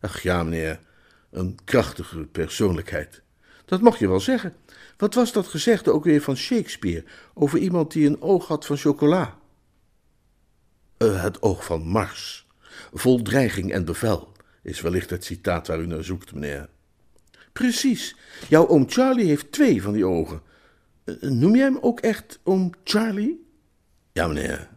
Ach 0.00 0.20
ja, 0.22 0.42
meneer, 0.42 0.80
een 1.30 1.58
krachtige 1.64 2.18
persoonlijkheid. 2.18 3.22
Dat 3.64 3.80
mag 3.80 3.98
je 3.98 4.08
wel 4.08 4.20
zeggen. 4.20 4.56
Wat 4.96 5.14
was 5.14 5.32
dat 5.32 5.46
gezegde 5.46 5.92
ook 5.92 6.04
weer 6.04 6.20
van 6.22 6.36
Shakespeare 6.36 7.04
over 7.34 7.58
iemand 7.58 7.92
die 7.92 8.06
een 8.06 8.22
oog 8.22 8.46
had 8.46 8.66
van 8.66 8.76
chocola? 8.76 9.38
Uh, 10.98 11.22
het 11.22 11.42
oog 11.42 11.64
van 11.64 11.82
Mars, 11.82 12.46
vol 12.92 13.22
dreiging 13.22 13.72
en 13.72 13.84
bevel 13.84 14.30
is 14.62 14.80
wellicht 14.80 15.10
het 15.10 15.24
citaat 15.24 15.66
waar 15.66 15.80
u 15.80 15.86
naar 15.86 16.04
zoekt, 16.04 16.34
meneer. 16.34 16.68
Precies. 17.52 18.16
Jouw 18.48 18.68
oom 18.68 18.90
Charlie 18.90 19.26
heeft 19.26 19.52
twee 19.52 19.82
van 19.82 19.92
die 19.92 20.04
ogen. 20.04 20.42
Eh, 21.04 21.14
noem 21.20 21.54
jij 21.54 21.64
hem 21.64 21.78
ook 21.80 22.00
echt 22.00 22.40
oom 22.42 22.70
Charlie? 22.84 23.46
Ja, 24.12 24.26
meneer. 24.26 24.68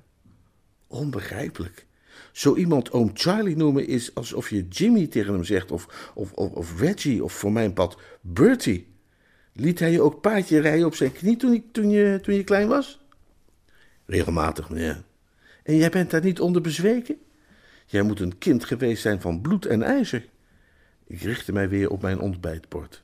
Onbegrijpelijk. 0.87 1.85
Zo 2.31 2.55
iemand 2.55 2.91
oom 2.91 3.11
Charlie 3.13 3.55
noemen 3.55 3.87
is 3.87 4.15
alsof 4.15 4.49
je 4.49 4.67
Jimmy 4.67 5.07
tegen 5.07 5.33
hem 5.33 5.43
zegt, 5.43 5.71
of, 5.71 6.11
of, 6.15 6.31
of, 6.31 6.51
of 6.51 6.79
Reggie, 6.79 7.23
of 7.23 7.33
voor 7.33 7.51
mijn 7.51 7.73
pad 7.73 7.97
Bertie. 8.21 8.87
Liet 9.53 9.79
hij 9.79 9.91
je 9.91 10.01
ook 10.01 10.21
paardje 10.21 10.59
rijden 10.59 10.85
op 10.85 10.95
zijn 10.95 11.11
knie 11.11 11.37
toen, 11.37 11.65
toen, 11.71 11.89
je, 11.89 12.19
toen 12.21 12.35
je 12.35 12.43
klein 12.43 12.67
was? 12.67 12.99
Regelmatig, 14.05 14.69
meneer. 14.69 15.03
En 15.63 15.75
jij 15.75 15.89
bent 15.89 16.11
daar 16.11 16.23
niet 16.23 16.39
onder 16.39 16.61
bezweken? 16.61 17.17
Jij 17.85 18.01
moet 18.01 18.19
een 18.19 18.37
kind 18.37 18.65
geweest 18.65 19.01
zijn 19.01 19.21
van 19.21 19.41
bloed 19.41 19.65
en 19.65 19.83
ijzer. 19.83 20.29
Ik 21.07 21.21
richtte 21.21 21.51
mij 21.51 21.69
weer 21.69 21.89
op 21.89 22.01
mijn 22.01 22.19
ontbijtbord. 22.19 23.03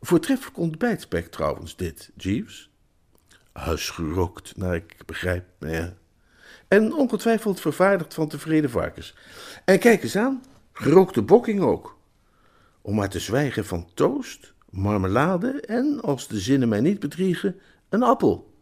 Voortreffelijk 0.00 0.58
ontbijtspek 0.58 1.26
trouwens, 1.26 1.76
dit, 1.76 2.10
Jeeves. 2.16 2.70
Huisgerookt, 3.52 4.56
naar 4.56 4.74
ik 4.74 4.96
begrijp, 5.06 5.44
ja. 5.58 5.94
En 6.68 6.94
ongetwijfeld 6.94 7.60
vervaardigd 7.60 8.14
van 8.14 8.28
tevreden 8.28 8.70
varkens. 8.70 9.14
En 9.64 9.78
kijk 9.78 10.02
eens 10.02 10.16
aan, 10.16 10.44
gerookte 10.72 11.22
bokking 11.22 11.60
ook. 11.60 11.98
Om 12.82 12.94
maar 12.94 13.08
te 13.08 13.18
zwijgen 13.18 13.64
van 13.64 13.88
toast, 13.94 14.52
marmelade 14.70 15.60
en, 15.60 16.00
als 16.00 16.28
de 16.28 16.38
zinnen 16.38 16.68
mij 16.68 16.80
niet 16.80 17.00
bedriegen, 17.00 17.60
een 17.88 18.02
appel. 18.02 18.54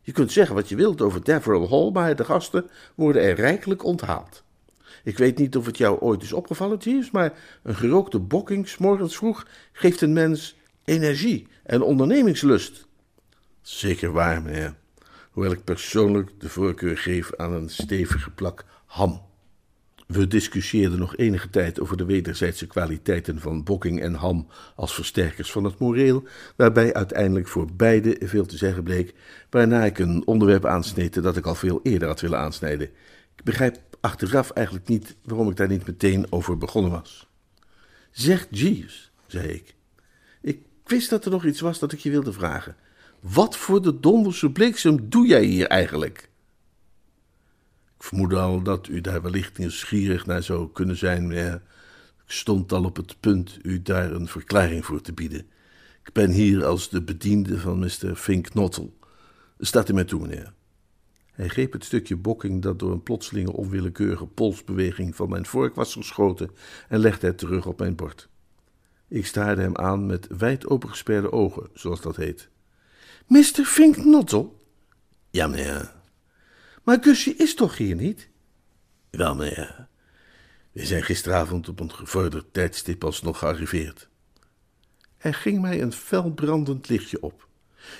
Je 0.00 0.12
kunt 0.12 0.32
zeggen 0.32 0.54
wat 0.54 0.68
je 0.68 0.76
wilt 0.76 1.00
over 1.00 1.24
Deverell 1.24 1.66
Hall, 1.66 1.90
maar 1.90 2.16
de 2.16 2.24
gasten 2.24 2.70
worden 2.94 3.22
er 3.22 3.34
rijkelijk 3.34 3.84
onthaald. 3.84 4.44
Ik 5.04 5.18
weet 5.18 5.38
niet 5.38 5.56
of 5.56 5.66
het 5.66 5.78
jou 5.78 5.98
ooit 5.98 6.22
is 6.22 6.32
opgevallen, 6.32 6.78
Jeeves, 6.78 7.10
maar 7.10 7.32
een 7.62 7.74
gerookte 7.74 8.18
bokking 8.18 8.76
morgens 8.78 9.16
vroeg 9.16 9.46
geeft 9.72 10.00
een 10.00 10.12
mens 10.12 10.56
energie 10.84 11.46
en 11.62 11.82
ondernemingslust. 11.82 12.86
Zeker 13.60 14.12
waar, 14.12 14.42
meneer. 14.42 14.74
Hoewel 15.30 15.52
ik 15.52 15.64
persoonlijk 15.64 16.30
de 16.38 16.48
voorkeur 16.48 16.98
geef 16.98 17.34
aan 17.36 17.52
een 17.52 17.68
stevige 17.68 18.30
plak 18.30 18.64
ham. 18.86 19.26
We 20.06 20.26
discussieerden 20.26 20.98
nog 20.98 21.16
enige 21.16 21.50
tijd 21.50 21.80
over 21.80 21.96
de 21.96 22.04
wederzijdse 22.04 22.66
kwaliteiten 22.66 23.40
van 23.40 23.64
Bokking 23.64 24.00
en 24.00 24.14
Ham 24.14 24.46
als 24.76 24.94
versterkers 24.94 25.52
van 25.52 25.64
het 25.64 25.78
moreel, 25.78 26.24
waarbij 26.56 26.94
uiteindelijk 26.94 27.48
voor 27.48 27.68
beide 27.72 28.16
veel 28.20 28.46
te 28.46 28.56
zeggen 28.56 28.82
bleek, 28.82 29.14
waarna 29.50 29.84
ik 29.84 29.98
een 29.98 30.26
onderwerp 30.26 30.66
aansneed 30.66 31.22
dat 31.22 31.36
ik 31.36 31.46
al 31.46 31.54
veel 31.54 31.80
eerder 31.82 32.08
had 32.08 32.20
willen 32.20 32.38
aansnijden. 32.38 32.86
Ik 33.36 33.44
begrijp 33.44 33.76
achteraf 34.00 34.50
eigenlijk 34.50 34.88
niet 34.88 35.16
waarom 35.22 35.50
ik 35.50 35.56
daar 35.56 35.68
niet 35.68 35.86
meteen 35.86 36.32
over 36.32 36.58
begonnen 36.58 36.90
was. 36.90 37.28
Zeg 38.10 38.46
Jeeves, 38.50 39.10
zei 39.26 39.48
ik. 39.48 39.74
Ik 40.40 40.62
wist 40.84 41.10
dat 41.10 41.24
er 41.24 41.30
nog 41.30 41.44
iets 41.44 41.60
was 41.60 41.78
dat 41.78 41.92
ik 41.92 41.98
je 41.98 42.10
wilde 42.10 42.32
vragen. 42.32 42.76
Wat 43.20 43.56
voor 43.56 43.82
de 43.82 44.00
donderse 44.00 44.50
bliksem 44.50 45.08
doe 45.08 45.26
jij 45.26 45.44
hier 45.44 45.66
eigenlijk? 45.66 46.28
Ik 47.96 48.04
vermoed 48.04 48.32
al 48.32 48.62
dat 48.62 48.88
u 48.88 49.00
daar 49.00 49.22
wellicht 49.22 49.58
nieuwsgierig 49.58 50.26
naar 50.26 50.42
zou 50.42 50.72
kunnen 50.72 50.96
zijn, 50.96 51.26
meneer. 51.26 51.62
Ik 52.24 52.32
stond 52.34 52.72
al 52.72 52.84
op 52.84 52.96
het 52.96 53.20
punt 53.20 53.58
u 53.62 53.82
daar 53.82 54.12
een 54.12 54.28
verklaring 54.28 54.84
voor 54.84 55.00
te 55.00 55.12
bieden. 55.12 55.46
Ik 56.04 56.12
ben 56.12 56.30
hier 56.30 56.64
als 56.64 56.88
de 56.88 57.02
bediende 57.02 57.58
van 57.58 57.78
Mr. 57.78 58.14
Fink 58.14 58.54
Nottel. 58.54 58.96
Staat 59.58 59.88
u 59.88 59.92
mij 59.92 60.04
toe, 60.04 60.20
meneer? 60.20 60.52
Hij 61.38 61.48
greep 61.48 61.72
het 61.72 61.84
stukje 61.84 62.16
bokking 62.16 62.62
dat 62.62 62.78
door 62.78 62.92
een 62.92 63.02
plotselinge 63.02 63.52
onwillekeurige 63.52 64.26
polsbeweging 64.26 65.16
van 65.16 65.28
mijn 65.28 65.46
vork 65.46 65.74
was 65.74 65.92
geschoten 65.92 66.50
en 66.88 66.98
legde 66.98 67.26
het 67.26 67.38
terug 67.38 67.66
op 67.66 67.78
mijn 67.78 67.94
bord. 67.94 68.28
Ik 69.08 69.26
staarde 69.26 69.62
hem 69.62 69.76
aan 69.76 70.06
met 70.06 70.26
wijd 70.38 70.66
opengesperde 70.66 71.32
ogen, 71.32 71.70
zoals 71.74 72.00
dat 72.00 72.16
heet. 72.16 72.48
Mr. 73.26 73.64
Fink 73.64 73.96
Nottel? 73.96 74.60
Ja, 75.30 75.46
meneer. 75.46 75.94
Maar 76.82 76.98
Gussie 77.00 77.36
is 77.36 77.54
toch 77.54 77.76
hier 77.76 77.96
niet? 77.96 78.28
Wel, 79.10 79.34
meneer. 79.34 79.88
We 80.72 80.86
zijn 80.86 81.02
gisteravond 81.02 81.68
op 81.68 81.80
een 81.80 81.92
gevorderd 81.92 82.52
tijdstip 82.52 83.04
alsnog 83.04 83.38
gearriveerd. 83.38 84.08
Er 85.16 85.34
ging 85.34 85.60
mij 85.60 85.82
een 85.82 85.92
felbrandend 85.92 86.88
lichtje 86.88 87.22
op. 87.22 87.47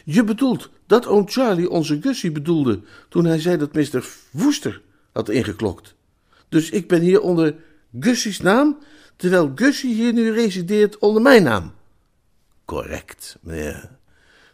Je 0.05 0.25
bedoelt 0.25 0.71
dat 0.87 1.07
oom 1.07 1.29
Charlie 1.29 1.71
onze 1.71 1.99
Gussie 2.01 2.33
bedoelde 2.33 2.81
toen 3.09 3.25
hij 3.25 3.41
zei 3.41 3.57
dat 3.57 3.73
Mr. 3.73 4.07
Woester 4.31 4.83
had 5.13 5.29
ingeklokt. 5.29 5.95
Dus 6.49 6.71
ik 6.71 6.89
ben 6.89 7.01
hier 7.01 7.21
onder 7.21 7.55
Gussie's 8.01 8.41
naam, 8.41 8.79
terwijl 9.17 9.53
Gussie 9.55 9.95
hier 9.95 10.13
nu 10.13 10.33
resideert 10.33 10.99
onder 10.99 11.23
mijn 11.23 11.43
naam. 11.43 11.73
Correct, 12.65 13.39
meneer. 13.41 13.99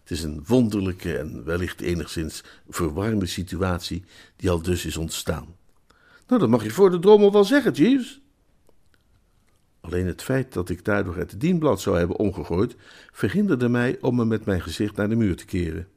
Het 0.00 0.10
is 0.10 0.22
een 0.22 0.44
wonderlijke 0.46 1.18
en 1.18 1.44
wellicht 1.44 1.80
enigszins 1.80 2.42
verwarmde 2.68 3.26
situatie 3.26 4.04
die 4.36 4.50
al 4.50 4.62
dus 4.62 4.84
is 4.84 4.96
ontstaan. 4.96 5.56
Nou, 6.26 6.40
dat 6.40 6.48
mag 6.48 6.62
je 6.62 6.70
voor 6.70 6.90
de 6.90 6.98
drommel 6.98 7.32
wel 7.32 7.44
zeggen, 7.44 7.72
Jeeves. 7.72 8.20
Alleen 9.84 10.06
het 10.06 10.22
feit 10.22 10.52
dat 10.52 10.68
ik 10.68 10.84
daardoor 10.84 11.16
het 11.16 11.40
dienblad 11.40 11.80
zou 11.80 11.98
hebben 11.98 12.16
omgegooid, 12.16 12.76
verhinderde 13.12 13.68
mij 13.68 13.98
om 14.00 14.16
me 14.16 14.24
met 14.24 14.44
mijn 14.44 14.60
gezicht 14.60 14.96
naar 14.96 15.08
de 15.08 15.16
muur 15.16 15.36
te 15.36 15.44
keren. 15.44 15.88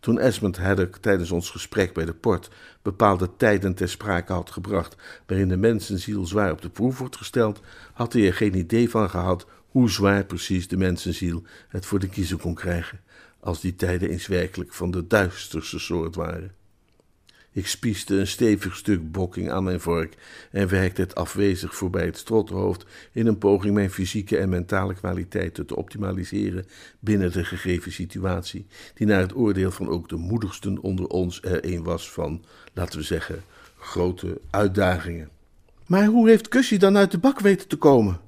Toen 0.00 0.18
Esmond 0.18 0.56
Haddock 0.56 0.96
tijdens 0.96 1.30
ons 1.30 1.50
gesprek 1.50 1.94
bij 1.94 2.04
de 2.04 2.14
port 2.14 2.50
bepaalde 2.82 3.30
tijden 3.36 3.74
ter 3.74 3.88
sprake 3.88 4.32
had 4.32 4.50
gebracht 4.50 4.96
waarin 5.26 5.48
de 5.48 5.56
mensenziel 5.56 6.26
zwaar 6.26 6.52
op 6.52 6.62
de 6.62 6.68
proef 6.68 6.98
wordt 6.98 7.16
gesteld, 7.16 7.60
had 7.92 8.12
hij 8.12 8.26
er 8.26 8.34
geen 8.34 8.56
idee 8.56 8.90
van 8.90 9.10
gehad 9.10 9.46
hoe 9.68 9.90
zwaar 9.90 10.24
precies 10.24 10.68
de 10.68 10.76
mensenziel 10.76 11.42
het 11.68 11.86
voor 11.86 11.98
de 11.98 12.08
kiezer 12.08 12.38
kon 12.38 12.54
krijgen 12.54 13.00
als 13.40 13.60
die 13.60 13.76
tijden 13.76 14.10
eens 14.10 14.26
werkelijk 14.26 14.72
van 14.72 14.90
de 14.90 15.06
duisterste 15.06 15.78
soort 15.78 16.14
waren. 16.14 16.54
Ik 17.56 17.66
spieste 17.66 18.14
een 18.14 18.26
stevig 18.26 18.76
stuk 18.76 19.12
bokking 19.12 19.50
aan 19.50 19.64
mijn 19.64 19.80
vork 19.80 20.14
en 20.50 20.68
werkte 20.68 21.00
het 21.00 21.14
afwezig 21.14 21.74
voorbij 21.74 22.04
het 22.04 22.16
strothoofd 22.16 22.86
in 23.12 23.26
een 23.26 23.38
poging 23.38 23.74
mijn 23.74 23.90
fysieke 23.90 24.36
en 24.36 24.48
mentale 24.48 24.94
kwaliteiten 24.94 25.66
te 25.66 25.76
optimaliseren 25.76 26.66
binnen 26.98 27.32
de 27.32 27.44
gegeven 27.44 27.92
situatie, 27.92 28.66
die 28.94 29.06
naar 29.06 29.20
het 29.20 29.36
oordeel 29.36 29.70
van 29.70 29.88
ook 29.88 30.08
de 30.08 30.16
moedigsten 30.16 30.80
onder 30.80 31.06
ons 31.06 31.42
er 31.42 31.72
een 31.72 31.82
was 31.82 32.10
van, 32.10 32.44
laten 32.72 32.98
we 32.98 33.04
zeggen, 33.04 33.42
grote 33.78 34.40
uitdagingen. 34.50 35.28
Maar 35.86 36.04
hoe 36.04 36.28
heeft 36.28 36.48
Cussie 36.48 36.78
dan 36.78 36.96
uit 36.96 37.10
de 37.10 37.18
bak 37.18 37.40
weten 37.40 37.68
te 37.68 37.76
komen? 37.76 38.20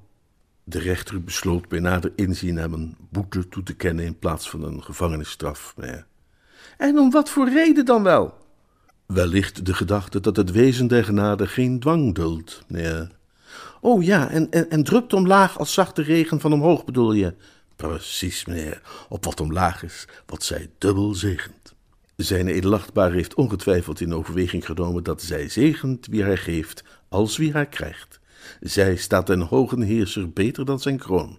De 0.65 0.79
rechter 0.79 1.25
besloot 1.25 1.69
bij 1.69 1.81
nader 1.81 2.13
inzien 2.17 2.57
hem 2.57 2.73
een 2.73 2.97
boete 3.11 3.49
toe 3.49 3.63
te 3.63 3.75
kennen 3.75 4.05
in 4.05 4.19
plaats 4.19 4.51
van 4.51 4.63
een 4.63 4.83
gevangenisstraf. 4.83 5.75
En 6.77 6.99
om 6.99 7.11
wat 7.11 7.31
voor 7.31 7.49
reden 7.49 7.85
dan 7.85 8.03
wel? 8.03 8.47
Wellicht 9.15 9.67
de 9.67 9.75
gedachte 9.75 10.21
dat 10.21 10.37
het 10.37 10.51
wezen 10.51 10.87
der 10.87 11.05
genade 11.05 11.47
geen 11.47 11.81
dwang 11.81 12.15
duldt, 12.15 12.63
meneer. 12.67 13.11
Oh 13.81 14.03
ja, 14.03 14.31
en, 14.31 14.51
en, 14.71 14.85
drupt 14.85 15.13
omlaag 15.13 15.59
als 15.59 15.73
zachte 15.73 16.03
regen 16.03 16.41
van 16.41 16.53
omhoog 16.53 16.85
bedoel 16.85 17.13
je? 17.13 17.35
Precies, 17.77 18.45
meneer. 18.45 18.83
Op 19.09 19.25
wat 19.25 19.41
omlaag 19.41 19.83
is, 19.83 20.09
wat 20.27 20.43
zij 20.43 20.71
dubbel 20.79 21.15
zegent. 21.15 21.75
Zijn 22.17 22.49
edelachtbaar 22.49 23.13
heeft 23.13 23.35
ongetwijfeld 23.35 24.01
in 24.01 24.15
overweging 24.15 24.67
genomen 24.67 25.03
dat 25.03 25.23
zij 25.23 25.49
zegent 25.49 26.07
wie 26.07 26.23
hij 26.23 26.37
geeft, 26.37 26.85
als 27.09 27.37
wie 27.37 27.53
hij 27.53 27.67
krijgt. 27.67 28.21
Zij 28.61 28.97
staat 28.97 29.29
een 29.29 29.43
hoge 29.43 29.85
heerser 29.85 30.31
beter 30.31 30.65
dan 30.65 30.81
zijn 30.81 30.99
kroon. 30.99 31.39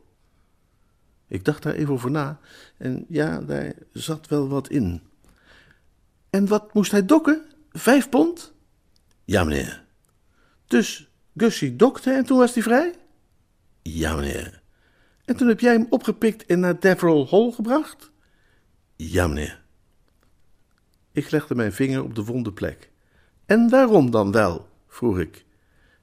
Ik 1.27 1.45
dacht 1.45 1.63
daar 1.63 1.73
even 1.73 1.93
over 1.93 2.11
na 2.11 2.39
en 2.77 3.05
ja, 3.09 3.41
daar 3.41 3.73
zat 3.93 4.27
wel 4.27 4.47
wat 4.47 4.69
in. 4.69 5.01
En 6.29 6.47
wat 6.47 6.73
moest 6.73 6.91
hij 6.91 7.05
dokken? 7.05 7.47
Vijf 7.71 8.09
pond? 8.09 8.53
Ja, 9.25 9.43
meneer. 9.43 9.85
Dus 10.67 11.11
Gussie 11.35 11.75
dokte 11.75 12.11
en 12.11 12.25
toen 12.25 12.37
was 12.37 12.53
hij 12.53 12.63
vrij? 12.63 12.95
Ja, 13.81 14.15
meneer. 14.15 14.61
En 15.25 15.35
toen 15.35 15.47
heb 15.47 15.59
jij 15.59 15.73
hem 15.73 15.87
opgepikt 15.89 16.45
en 16.45 16.59
naar 16.59 16.79
Deverell 16.79 17.27
Hall 17.29 17.51
gebracht? 17.51 18.11
Ja, 18.95 19.27
meneer. 19.27 19.61
Ik 21.11 21.31
legde 21.31 21.55
mijn 21.55 21.73
vinger 21.73 22.03
op 22.03 22.15
de 22.15 22.23
wonde 22.23 22.53
plek. 22.53 22.91
En 23.45 23.69
waarom 23.69 24.11
dan 24.11 24.31
wel? 24.31 24.67
vroeg 24.87 25.19
ik. 25.19 25.45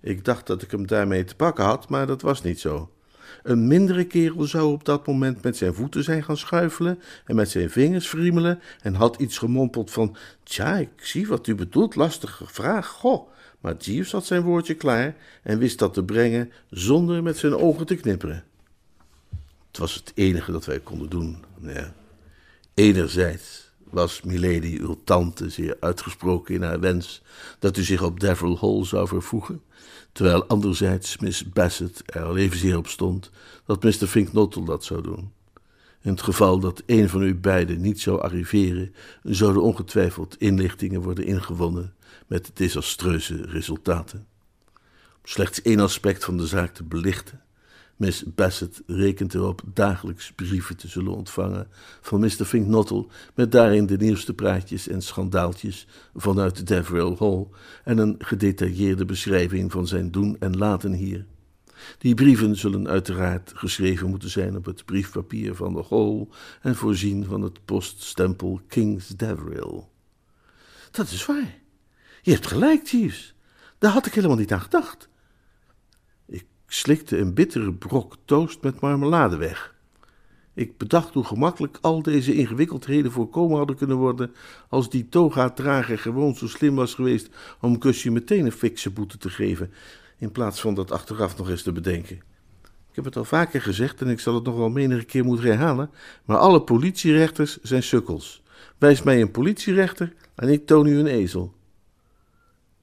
Ik 0.00 0.24
dacht 0.24 0.46
dat 0.46 0.62
ik 0.62 0.70
hem 0.70 0.86
daarmee 0.86 1.24
te 1.24 1.36
pakken 1.36 1.64
had, 1.64 1.88
maar 1.88 2.06
dat 2.06 2.22
was 2.22 2.42
niet 2.42 2.60
zo. 2.60 2.95
Een 3.42 3.66
mindere 3.66 4.04
kerel 4.04 4.44
zou 4.44 4.72
op 4.72 4.84
dat 4.84 5.06
moment 5.06 5.42
met 5.42 5.56
zijn 5.56 5.74
voeten 5.74 6.04
zijn 6.04 6.24
gaan 6.24 6.36
schuifelen 6.36 6.98
en 7.24 7.36
met 7.36 7.50
zijn 7.50 7.70
vingers 7.70 8.06
friemelen 8.06 8.60
en 8.82 8.94
had 8.94 9.20
iets 9.20 9.38
gemompeld 9.38 9.90
van: 9.90 10.16
Tja, 10.42 10.76
ik 10.76 10.90
zie 10.96 11.26
wat 11.26 11.46
u 11.46 11.54
bedoelt, 11.54 11.94
lastige 11.94 12.46
vraag, 12.46 12.86
goh. 12.86 13.28
Maar 13.60 13.76
Jeeves 13.76 14.12
had 14.12 14.26
zijn 14.26 14.42
woordje 14.42 14.74
klaar 14.74 15.16
en 15.42 15.58
wist 15.58 15.78
dat 15.78 15.94
te 15.94 16.04
brengen 16.04 16.52
zonder 16.70 17.22
met 17.22 17.38
zijn 17.38 17.54
ogen 17.54 17.86
te 17.86 17.94
knipperen. 17.94 18.44
Het 19.68 19.78
was 19.78 19.94
het 19.94 20.12
enige 20.14 20.52
dat 20.52 20.64
wij 20.64 20.80
konden 20.80 21.08
doen. 21.08 21.44
Ja. 21.60 21.94
Enerzijds 22.74 23.70
was 23.90 24.22
Milady, 24.22 24.78
uw 24.80 25.00
tante, 25.04 25.50
zeer 25.50 25.76
uitgesproken 25.80 26.54
in 26.54 26.62
haar 26.62 26.80
wens 26.80 27.22
dat 27.58 27.76
u 27.76 27.82
zich 27.82 28.02
op 28.02 28.20
Devil 28.20 28.58
Hall 28.60 28.84
zou 28.84 29.08
vervoegen 29.08 29.62
terwijl 30.16 30.46
anderzijds 30.46 31.18
Miss 31.18 31.52
Bassett 31.52 32.02
er 32.06 32.22
al 32.22 32.36
evenzeer 32.36 32.76
op 32.76 32.86
stond 32.86 33.30
dat 33.66 33.82
Mr. 33.82 34.06
Finknottel 34.06 34.64
dat 34.64 34.84
zou 34.84 35.02
doen. 35.02 35.32
In 36.02 36.10
het 36.10 36.22
geval 36.22 36.58
dat 36.58 36.82
een 36.86 37.08
van 37.08 37.22
u 37.22 37.34
beiden 37.34 37.80
niet 37.80 38.00
zou 38.00 38.20
arriveren, 38.20 38.94
zouden 39.22 39.62
ongetwijfeld 39.62 40.36
inlichtingen 40.38 41.00
worden 41.00 41.26
ingewonnen 41.26 41.94
met 42.26 42.50
desastreuze 42.54 43.42
resultaten. 43.42 44.26
Om 45.14 45.22
slechts 45.22 45.62
één 45.62 45.80
aspect 45.80 46.24
van 46.24 46.36
de 46.36 46.46
zaak 46.46 46.74
te 46.74 46.84
belichten, 46.84 47.42
Miss 47.96 48.24
Bassett 48.34 48.82
rekent 48.86 49.34
erop 49.34 49.62
dagelijks 49.74 50.32
brieven 50.32 50.76
te 50.76 50.88
zullen 50.88 51.12
ontvangen 51.12 51.68
van 52.00 52.20
Mr. 52.20 52.44
Finknottel, 52.44 53.10
met 53.34 53.52
daarin 53.52 53.86
de 53.86 53.96
nieuwste 53.96 54.34
praatjes 54.34 54.88
en 54.88 55.02
schandaaltjes 55.02 55.86
vanuit 56.14 56.66
Deverell 56.66 57.16
Hall 57.18 57.46
en 57.84 57.98
een 57.98 58.14
gedetailleerde 58.18 59.04
beschrijving 59.04 59.72
van 59.72 59.86
zijn 59.86 60.10
doen 60.10 60.36
en 60.40 60.56
laten 60.56 60.92
hier. 60.92 61.26
Die 61.98 62.14
brieven 62.14 62.56
zullen 62.56 62.88
uiteraard 62.88 63.52
geschreven 63.54 64.08
moeten 64.08 64.30
zijn 64.30 64.56
op 64.56 64.64
het 64.64 64.84
briefpapier 64.84 65.54
van 65.54 65.72
de 65.72 65.84
Hall 65.88 66.26
en 66.62 66.76
voorzien 66.76 67.24
van 67.24 67.42
het 67.42 67.64
poststempel 67.64 68.60
King's 68.68 69.08
Deverell. 69.08 69.84
Dat 70.90 71.10
is 71.10 71.26
waar. 71.26 71.58
Je 72.22 72.32
hebt 72.32 72.46
gelijk, 72.46 72.86
Jeeves. 72.86 73.34
Daar 73.78 73.92
had 73.92 74.06
ik 74.06 74.14
helemaal 74.14 74.36
niet 74.36 74.52
aan 74.52 74.60
gedacht 74.60 75.08
slikte 76.66 77.18
een 77.18 77.34
bittere 77.34 77.72
brok 77.72 78.16
toast 78.24 78.62
met 78.62 78.80
marmelade 78.80 79.36
weg. 79.36 79.74
Ik 80.54 80.76
bedacht 80.76 81.14
hoe 81.14 81.24
gemakkelijk 81.24 81.78
al 81.80 82.02
deze 82.02 82.34
ingewikkeldheden 82.34 83.12
voorkomen 83.12 83.56
hadden 83.56 83.76
kunnen 83.76 83.96
worden 83.96 84.34
als 84.68 84.90
die 84.90 85.08
toga-drager 85.08 85.98
gewoon 85.98 86.34
zo 86.34 86.46
slim 86.46 86.74
was 86.74 86.94
geweest 86.94 87.28
om 87.60 87.78
Kusje 87.78 88.10
meteen 88.10 88.44
een 88.44 88.52
fikse 88.52 88.90
boete 88.90 89.18
te 89.18 89.30
geven, 89.30 89.72
in 90.18 90.32
plaats 90.32 90.60
van 90.60 90.74
dat 90.74 90.90
achteraf 90.90 91.36
nog 91.36 91.50
eens 91.50 91.62
te 91.62 91.72
bedenken. 91.72 92.16
Ik 92.90 93.04
heb 93.04 93.04
het 93.04 93.16
al 93.16 93.24
vaker 93.24 93.62
gezegd 93.62 94.00
en 94.00 94.08
ik 94.08 94.20
zal 94.20 94.34
het 94.34 94.44
nog 94.44 94.56
wel 94.56 94.68
menige 94.68 95.04
keer 95.04 95.24
moeten 95.24 95.46
herhalen, 95.46 95.90
maar 96.24 96.36
alle 96.36 96.62
politierechters 96.62 97.58
zijn 97.62 97.82
sukkels. 97.82 98.42
Wijs 98.78 99.02
mij 99.02 99.20
een 99.20 99.30
politierechter 99.30 100.12
en 100.34 100.48
ik 100.48 100.66
toon 100.66 100.86
u 100.86 100.98
een 100.98 101.06
ezel. 101.06 101.54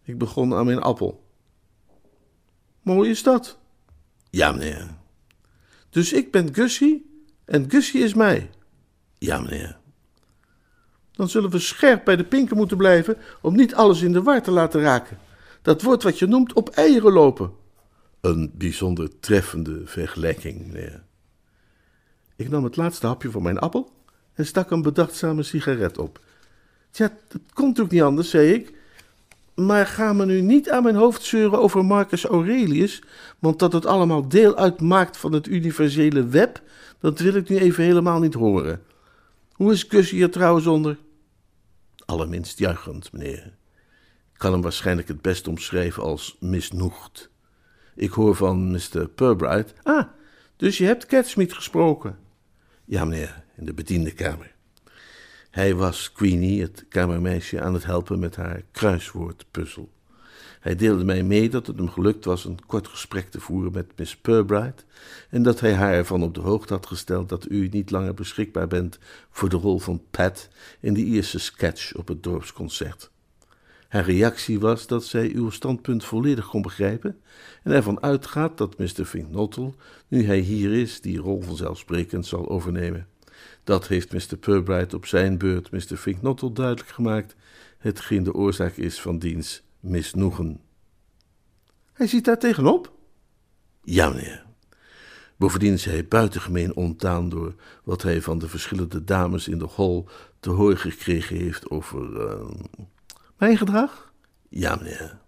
Ik 0.04 0.17
begon 0.17 0.54
aan 0.54 0.65
mijn 0.65 0.82
appel. 0.82 1.24
Mooi 2.82 3.10
is 3.10 3.24
dat. 3.24 3.62
Ja, 4.36 4.52
meneer. 4.52 4.88
Dus 5.89 6.13
ik 6.13 6.32
ben 6.32 6.54
Gussie 6.54 7.22
en 7.46 7.69
Gussie 7.69 8.04
is 8.04 8.13
mij. 8.13 8.50
Ja, 9.17 9.41
meneer. 9.41 9.78
Dan 11.12 11.30
zullen 11.30 11.50
we 11.50 11.60
scherp 11.60 12.06
bij 12.06 12.15
de 12.15 12.24
pinken 12.24 12.58
moeten 12.58 12.78
blijven 12.78 13.17
om 13.41 13.56
niet 13.56 13.76
alles 13.76 14.02
in 14.02 14.12
de 14.12 14.22
war 14.22 14.41
te 14.41 14.52
laten 14.52 14.82
raken. 14.82 15.17
Dat 15.62 15.82
wordt 15.82 16.04
wat 16.04 16.19
je 16.19 16.26
noemt 16.26 16.54
op 16.54 16.69
eieren 16.69 17.12
lopen. 17.12 17.52
Een 18.22 18.52
bijzonder 18.56 19.19
treffende 19.19 19.82
vergelijking, 19.86 20.65
meneer. 20.65 21.04
Ik 22.36 22.50
nam 22.50 22.63
het 22.63 22.76
laatste 22.76 23.08
hapje 23.08 23.32
van 23.32 23.43
mijn 23.43 23.60
appel 23.60 23.91
en 24.34 24.46
stak 24.46 24.72
een 24.72 24.82
bedachtzame 24.82 25.43
sigaret 25.43 25.98
op. 25.98 26.19
Tja, 26.91 27.08
dat 27.28 27.41
komt 27.54 27.67
natuurlijk 27.67 27.91
niet 27.93 28.02
anders, 28.02 28.30
zei 28.30 28.54
ik. 28.54 28.74
Maar 29.56 29.88
ga 29.88 30.13
me 30.13 30.26
nu 30.26 30.42
niet 30.42 30.70
aan 30.70 30.84
mijn 30.84 30.96
hoofd 30.96 31.24
zeuren 31.24 31.60
over 31.60 31.86
Marcus 31.86 32.26
Aurelius, 32.26 33.02
want 33.39 33.60
dat 33.60 33.74
het 33.74 33.86
allemaal 33.86 34.28
deel 34.28 34.56
uitmaakt 34.56 35.18
van 35.18 35.32
het 35.32 35.48
universele 35.48 36.28
web, 36.28 36.62
dat 37.00 37.20
wil 37.20 37.34
ik 37.34 37.50
nu 37.50 37.58
even 37.58 37.84
helemaal 37.84 38.20
niet 38.20 38.34
horen. 38.34 38.82
Hoe 39.52 39.72
is 39.72 39.84
Gussie 39.84 40.18
hier 40.18 40.32
trouwens 40.32 40.66
onder? 40.66 40.98
Allerminst 42.06 42.60
juichend, 42.60 43.12
meneer. 43.12 43.46
Ik 44.34 44.39
kan 44.39 44.52
hem 44.52 44.62
waarschijnlijk 44.62 45.08
het 45.08 45.22
best 45.22 45.48
omschrijven 45.48 46.04
als 46.04 46.38
misnoegd. 46.39 47.30
Ik 47.96 48.12
hoor 48.12 48.36
van 48.36 48.72
Mr. 48.72 49.08
Purbright. 49.16 49.74
Ah, 49.84 50.08
dus 50.56 50.78
je 50.78 50.86
hebt 50.86 51.06
Catsmeet 51.06 51.54
gesproken? 51.54 52.18
Ja, 52.86 53.06
meneer, 53.06 53.44
in 53.56 53.66
de 53.66 53.74
bediendenkamer. 53.74 54.53
Hij 55.54 55.76
was 55.76 56.12
Queenie, 56.12 56.62
het 56.62 56.86
kamermeisje, 56.89 57.62
aan 57.62 57.74
het 57.74 57.86
helpen 57.86 58.20
met 58.20 58.36
haar 58.36 58.62
kruiswoordpuzzel. 58.72 59.89
Hij 60.60 60.76
deelde 60.76 61.04
mij 61.04 61.24
mee 61.24 61.50
dat 61.50 61.68
het 61.68 61.78
hem 61.78 61.89
gelukt 61.89 62.26
was 62.26 62.46
een 62.46 62.60
kort 62.66 62.88
gesprek 62.88 63.30
te 63.30 63.39
voeren 63.39 63.72
met 63.72 63.92
Miss 63.96 64.18
Purbright 64.18 64.86
en 65.30 65.44
dat 65.44 65.60
hij 65.60 65.74
haar 65.74 65.94
ervan 65.94 66.24
op 66.24 66.34
de 66.34 66.42
hoogte 66.42 66.74
had 66.74 66.86
gesteld 66.86 67.30
dat 67.30 67.50
u 67.50 67.68
niet 67.68 67.92
langer 67.92 68.13
beschikbaar 68.13 68.68
bent 68.68 69.00
voor 69.32 69.50
de 69.50 69.56
rol 69.56 69.80
van 69.80 70.02
Pat 70.12 70.50
in 70.80 70.94
de 70.94 71.06
eerste 71.06 71.39
sketch 71.39 71.96
op 71.96 72.08
het 72.08 72.24
dorpsconcert. 72.24 73.12
Haar 73.88 74.06
reactie 74.06 74.60
was 74.60 74.88
dat 74.88 75.06
zij 75.06 75.32
uw 75.34 75.50
standpunt 75.50 76.06
volledig 76.06 76.48
kon 76.48 76.62
begrijpen 76.62 77.20
en 77.63 77.72
ervan 77.72 78.02
uitgaat 78.02 78.58
dat 78.58 78.78
Mr. 78.78 79.06
Finknottel, 79.06 79.76
nu 80.08 80.26
hij 80.26 80.39
hier 80.39 80.74
is, 80.74 81.02
die 81.02 81.18
rol 81.18 81.42
vanzelfsprekend 81.42 82.26
zal 82.26 82.50
overnemen. 82.50 83.08
Dat 83.63 83.88
heeft 83.88 84.13
Mr. 84.13 84.38
Purbright 84.38 84.93
op 84.93 85.06
zijn 85.06 85.38
beurt 85.38 85.71
Mr. 85.71 85.97
Finknottel 85.97 86.52
duidelijk 86.52 86.89
gemaakt, 86.89 87.36
hetgeen 87.78 88.23
de 88.23 88.34
oorzaak 88.34 88.76
is 88.76 89.02
van 89.02 89.19
diens 89.19 89.63
misnoegen. 89.80 90.62
Hij 91.93 92.08
ziet 92.08 92.26
daar 92.26 92.39
tegenop? 92.39 92.91
Ja, 93.84 94.10
meneer. 94.10 94.45
Bovendien 95.38 95.73
is 95.73 95.86
hij 95.86 96.08
buitengemeen 96.08 96.76
ontdaan 96.76 97.30
door 97.30 97.56
wat 97.84 98.02
hij 98.02 98.21
van 98.21 98.39
de 98.39 98.47
verschillende 98.47 99.04
dames 99.04 99.47
in 99.47 99.58
de 99.60 99.67
hall 99.76 100.04
te 100.39 100.49
horen 100.49 100.78
gekregen 100.78 101.38
heeft 101.38 101.69
over. 101.69 102.30
Uh... 102.30 102.49
Mijn 103.38 103.58
gedrag? 103.58 104.13
Ja, 104.49 104.76
meneer. 104.76 105.19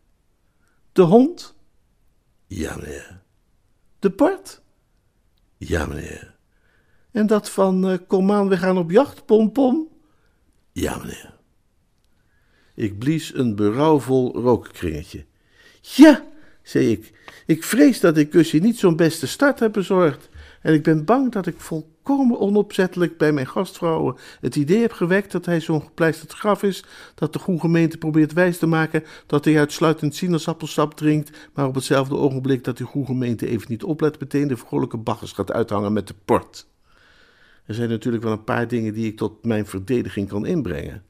De 0.92 1.02
hond? 1.02 1.56
Ja, 2.48 2.76
meneer. 2.76 3.22
De 4.00 4.12
port? 4.12 4.62
Ja, 5.58 5.86
meneer. 5.86 6.35
En 7.16 7.28
dat 7.28 7.50
van 7.50 7.92
uh, 7.92 7.98
kom 8.08 8.32
aan, 8.32 8.48
we 8.48 8.58
gaan 8.58 8.78
op 8.78 8.92
jacht, 8.92 9.26
pom 9.26 9.52
pom? 9.52 9.88
Ja, 10.72 10.98
meneer. 10.98 11.34
Ik 12.74 13.00
blies 13.00 13.36
een 13.36 13.56
berouwvol 13.56 14.34
rookkringetje. 14.42 15.26
Ja, 15.82 16.26
zei 16.64 16.92
ik, 16.92 17.14
ik 17.46 17.64
vrees 17.64 18.00
dat 18.00 18.18
ik 18.18 18.32
Gussie 18.32 18.62
niet 18.62 18.80
zo'n 18.80 18.96
beste 18.96 19.28
start 19.28 19.60
heb 19.60 19.74
bezorgd. 19.74 20.30
En 20.62 20.74
ik 20.74 20.84
ben 20.84 21.06
bang 21.06 21.32
dat 21.32 21.48
ik 21.48 21.60
volkomen 21.60 22.40
onopzettelijk 22.40 23.18
bij 23.18 23.32
mijn 23.32 23.48
gastvrouwen 23.48 24.16
het 24.42 24.56
idee 24.56 24.82
heb 24.82 24.92
gewekt 24.92 25.32
dat 25.32 25.46
hij 25.46 25.60
zo'n 25.60 25.82
gepleisterd 25.82 26.34
graf 26.34 26.64
is, 26.64 26.84
dat 27.14 27.34
de 27.34 27.40
goede 27.40 27.60
gemeente 27.60 27.98
probeert 27.98 28.34
wijs 28.34 28.58
te 28.58 28.68
maken 28.68 29.04
dat 29.26 29.46
hij 29.46 29.60
uitsluitend 29.60 30.16
sinaasappelsap 30.16 30.94
drinkt, 30.94 31.50
maar 31.54 31.68
op 31.68 31.76
hetzelfde 31.76 32.16
ogenblik 32.16 32.64
dat 32.64 32.78
de 32.78 32.84
goede 32.84 33.08
gemeente 33.08 33.48
even 33.48 33.68
niet 33.70 33.84
oplet, 33.84 34.20
meteen 34.20 34.48
de 34.48 34.58
vrolijke 34.58 34.98
baggers 34.98 35.32
gaat 35.32 35.52
uithangen 35.52 35.94
met 35.94 36.08
de 36.08 36.16
port. 36.26 36.68
Er 37.66 37.74
zijn 37.74 37.90
natuurlijk 37.90 38.24
wel 38.24 38.32
een 38.32 38.44
paar 38.44 38.68
dingen 38.68 38.94
die 38.94 39.08
ik 39.08 39.18
tot 39.18 39.46
mijn 39.46 39.66
verdediging 39.66 40.28
kan 40.28 40.46
inbrengen. 40.46 41.04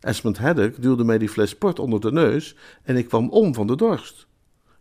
Esmond 0.00 0.38
Haddock 0.38 0.82
duwde 0.82 1.04
mij 1.04 1.18
die 1.18 1.28
fles 1.28 1.56
port 1.56 1.78
onder 1.78 2.00
de 2.00 2.12
neus 2.12 2.56
en 2.82 2.96
ik 2.96 3.08
kwam 3.08 3.30
om 3.30 3.54
van 3.54 3.66
de 3.66 3.76
dorst. 3.76 4.26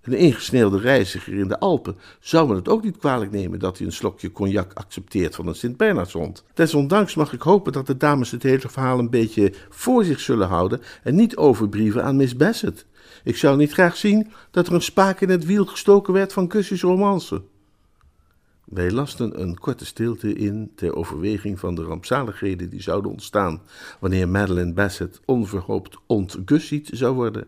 Een 0.01 0.13
ingesneeuwde 0.13 0.79
reiziger 0.79 1.33
in 1.33 1.47
de 1.47 1.59
Alpen 1.59 1.97
zou 2.19 2.47
me 2.47 2.55
het 2.55 2.69
ook 2.69 2.83
niet 2.83 2.97
kwalijk 2.97 3.31
nemen 3.31 3.59
dat 3.59 3.77
hij 3.77 3.87
een 3.87 3.93
slokje 3.93 4.31
cognac 4.31 4.73
accepteert 4.73 5.35
van 5.35 5.47
een 5.47 5.55
Sint-Bernardshond. 5.55 6.43
Desondanks 6.53 7.15
mag 7.15 7.33
ik 7.33 7.41
hopen 7.41 7.71
dat 7.71 7.87
de 7.87 7.97
dames 7.97 8.31
het 8.31 8.43
hele 8.43 8.69
verhaal 8.69 8.99
een 8.99 9.09
beetje 9.09 9.53
voor 9.69 10.03
zich 10.03 10.19
zullen 10.19 10.47
houden 10.47 10.81
en 11.03 11.15
niet 11.15 11.37
overbrieven 11.37 12.03
aan 12.03 12.15
Miss 12.15 12.35
Bassett. 12.35 12.85
Ik 13.23 13.37
zou 13.37 13.57
niet 13.57 13.71
graag 13.71 13.97
zien 13.97 14.31
dat 14.51 14.67
er 14.67 14.73
een 14.73 14.81
spaak 14.81 15.21
in 15.21 15.29
het 15.29 15.45
wiel 15.45 15.65
gestoken 15.65 16.13
werd 16.13 16.33
van 16.33 16.47
Cussie's 16.47 16.81
romance. 16.81 17.41
Wij 18.71 18.91
lasten 18.91 19.41
een 19.41 19.59
korte 19.59 19.85
stilte 19.85 20.33
in 20.33 20.71
ter 20.75 20.95
overweging 20.95 21.59
van 21.59 21.75
de 21.75 21.83
rampzaligheden 21.83 22.69
die 22.69 22.81
zouden 22.81 23.11
ontstaan 23.11 23.61
wanneer 23.99 24.29
Madeline 24.29 24.73
Bassett 24.73 25.19
onverhoopt 25.25 25.97
ontgussied 26.07 26.89
zou 26.93 27.15
worden. 27.15 27.47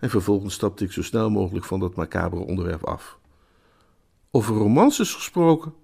En 0.00 0.10
vervolgens 0.10 0.54
stapte 0.54 0.84
ik 0.84 0.92
zo 0.92 1.02
snel 1.02 1.30
mogelijk 1.30 1.64
van 1.64 1.80
dat 1.80 1.94
macabere 1.94 2.42
onderwerp 2.42 2.84
af. 2.84 3.18
Over 4.30 4.56
romances 4.56 5.14
gesproken. 5.14 5.74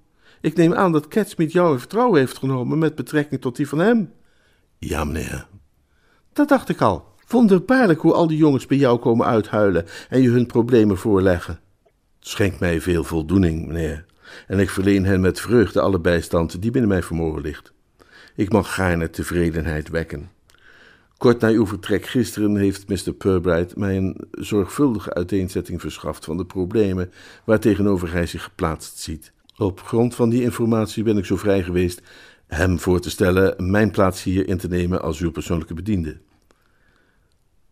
Ik 0.40 0.56
neem 0.56 0.74
aan 0.74 0.92
dat 0.92 1.08
Catsmeet 1.08 1.52
jou 1.52 1.72
in 1.72 1.78
vertrouwen 1.78 2.18
heeft 2.18 2.38
genomen 2.38 2.78
met 2.78 2.94
betrekking 2.94 3.40
tot 3.40 3.56
die 3.56 3.68
van 3.68 3.78
hem. 3.78 4.12
Ja, 4.78 5.04
meneer. 5.04 5.46
Dat 6.32 6.48
dacht 6.48 6.68
ik 6.68 6.80
al. 6.80 7.14
Wonderbaarlijk 7.28 8.00
hoe 8.00 8.12
al 8.12 8.26
die 8.26 8.38
jongens 8.38 8.66
bij 8.66 8.78
jou 8.78 8.98
komen 8.98 9.26
uithuilen 9.26 9.86
en 10.08 10.22
je 10.22 10.30
hun 10.30 10.46
problemen 10.46 10.98
voorleggen. 10.98 11.60
Het 12.18 12.28
schenkt 12.28 12.60
mij 12.60 12.80
veel 12.80 13.04
voldoening, 13.04 13.66
meneer 13.66 14.06
en 14.46 14.58
ik 14.58 14.70
verleen 14.70 15.04
hen 15.04 15.20
met 15.20 15.40
vreugde 15.40 15.80
alle 15.80 16.00
bijstand 16.00 16.62
die 16.62 16.70
binnen 16.70 16.90
mijn 16.90 17.02
vermogen 17.02 17.42
ligt. 17.42 17.72
Ik 18.34 18.52
mag 18.52 18.74
gaarne 18.74 19.10
tevredenheid 19.10 19.88
wekken. 19.88 20.30
Kort 21.16 21.40
na 21.40 21.48
uw 21.48 21.66
vertrek 21.66 22.06
gisteren 22.06 22.56
heeft 22.56 22.88
Mr. 22.88 23.12
Purbright 23.12 23.76
mij 23.76 23.96
een 23.96 24.26
zorgvuldige 24.30 25.14
uiteenzetting 25.14 25.80
verschaft 25.80 26.24
van 26.24 26.36
de 26.36 26.46
problemen 26.46 27.12
waartegenover 27.44 28.12
hij 28.12 28.26
zich 28.26 28.42
geplaatst 28.42 28.98
ziet. 28.98 29.32
Op 29.56 29.82
grond 29.82 30.14
van 30.14 30.28
die 30.28 30.42
informatie 30.42 31.02
ben 31.02 31.16
ik 31.16 31.24
zo 31.24 31.36
vrij 31.36 31.62
geweest 31.62 32.02
hem 32.46 32.78
voor 32.78 33.00
te 33.00 33.10
stellen 33.10 33.70
mijn 33.70 33.90
plaats 33.90 34.22
hier 34.22 34.48
in 34.48 34.58
te 34.58 34.68
nemen 34.68 35.02
als 35.02 35.20
uw 35.20 35.30
persoonlijke 35.30 35.74
bediende. 35.74 36.18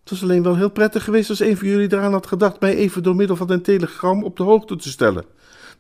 Het 0.01 0.13
was 0.13 0.23
alleen 0.23 0.43
wel 0.43 0.57
heel 0.57 0.71
prettig 0.71 1.05
geweest 1.05 1.31
als 1.31 1.41
een 1.41 1.57
van 1.57 1.69
jullie 1.69 1.93
eraan 1.93 2.13
had 2.13 2.27
gedacht 2.27 2.61
mij 2.61 2.75
even 2.75 3.03
door 3.03 3.17
middel 3.17 3.37
van 3.37 3.51
een 3.51 3.63
telegram 3.63 4.25
op 4.25 4.37
de 4.37 4.43
hoogte 4.43 4.77
te 4.77 4.89
stellen. 4.89 5.25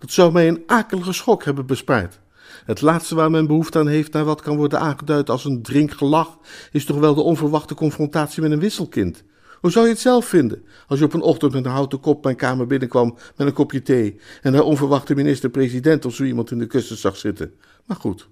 Dat 0.04 0.12
zou 0.12 0.32
mij 0.32 0.48
een 0.48 0.62
akelige 0.66 1.12
schok 1.12 1.44
hebben 1.44 1.66
bespaard. 1.66 2.20
Het 2.64 2.80
laatste 2.80 3.14
waar 3.14 3.30
men 3.30 3.46
behoefte 3.46 3.78
aan 3.78 3.88
heeft 3.88 4.12
naar 4.12 4.24
wat 4.24 4.40
kan 4.40 4.56
worden 4.56 4.80
aangeduid 4.80 5.30
als 5.30 5.44
een 5.44 5.62
drinkgelach, 5.62 6.38
is 6.72 6.84
toch 6.84 6.98
wel 6.98 7.14
de 7.14 7.20
onverwachte 7.20 7.74
confrontatie 7.74 8.42
met 8.42 8.50
een 8.50 8.58
wisselkind. 8.58 9.24
Hoe 9.60 9.70
zou 9.70 9.84
je 9.84 9.92
het 9.92 10.00
zelf 10.00 10.26
vinden 10.26 10.64
als 10.86 10.98
je 10.98 11.04
op 11.04 11.12
een 11.12 11.20
ochtend 11.20 11.52
met 11.52 11.64
een 11.64 11.70
houten 11.70 12.00
kop 12.00 12.24
mijn 12.24 12.36
kamer 12.36 12.66
binnenkwam 12.66 13.16
met 13.36 13.46
een 13.46 13.52
kopje 13.52 13.82
thee 13.82 14.20
en 14.42 14.52
daar 14.52 14.62
onverwachte 14.62 15.14
minister-president 15.14 16.04
of 16.04 16.14
zo 16.14 16.24
iemand 16.24 16.50
in 16.50 16.58
de 16.58 16.66
kussen 16.66 16.96
zag 16.96 17.16
zitten? 17.16 17.54
Maar 17.84 17.96
goed. 17.96 18.28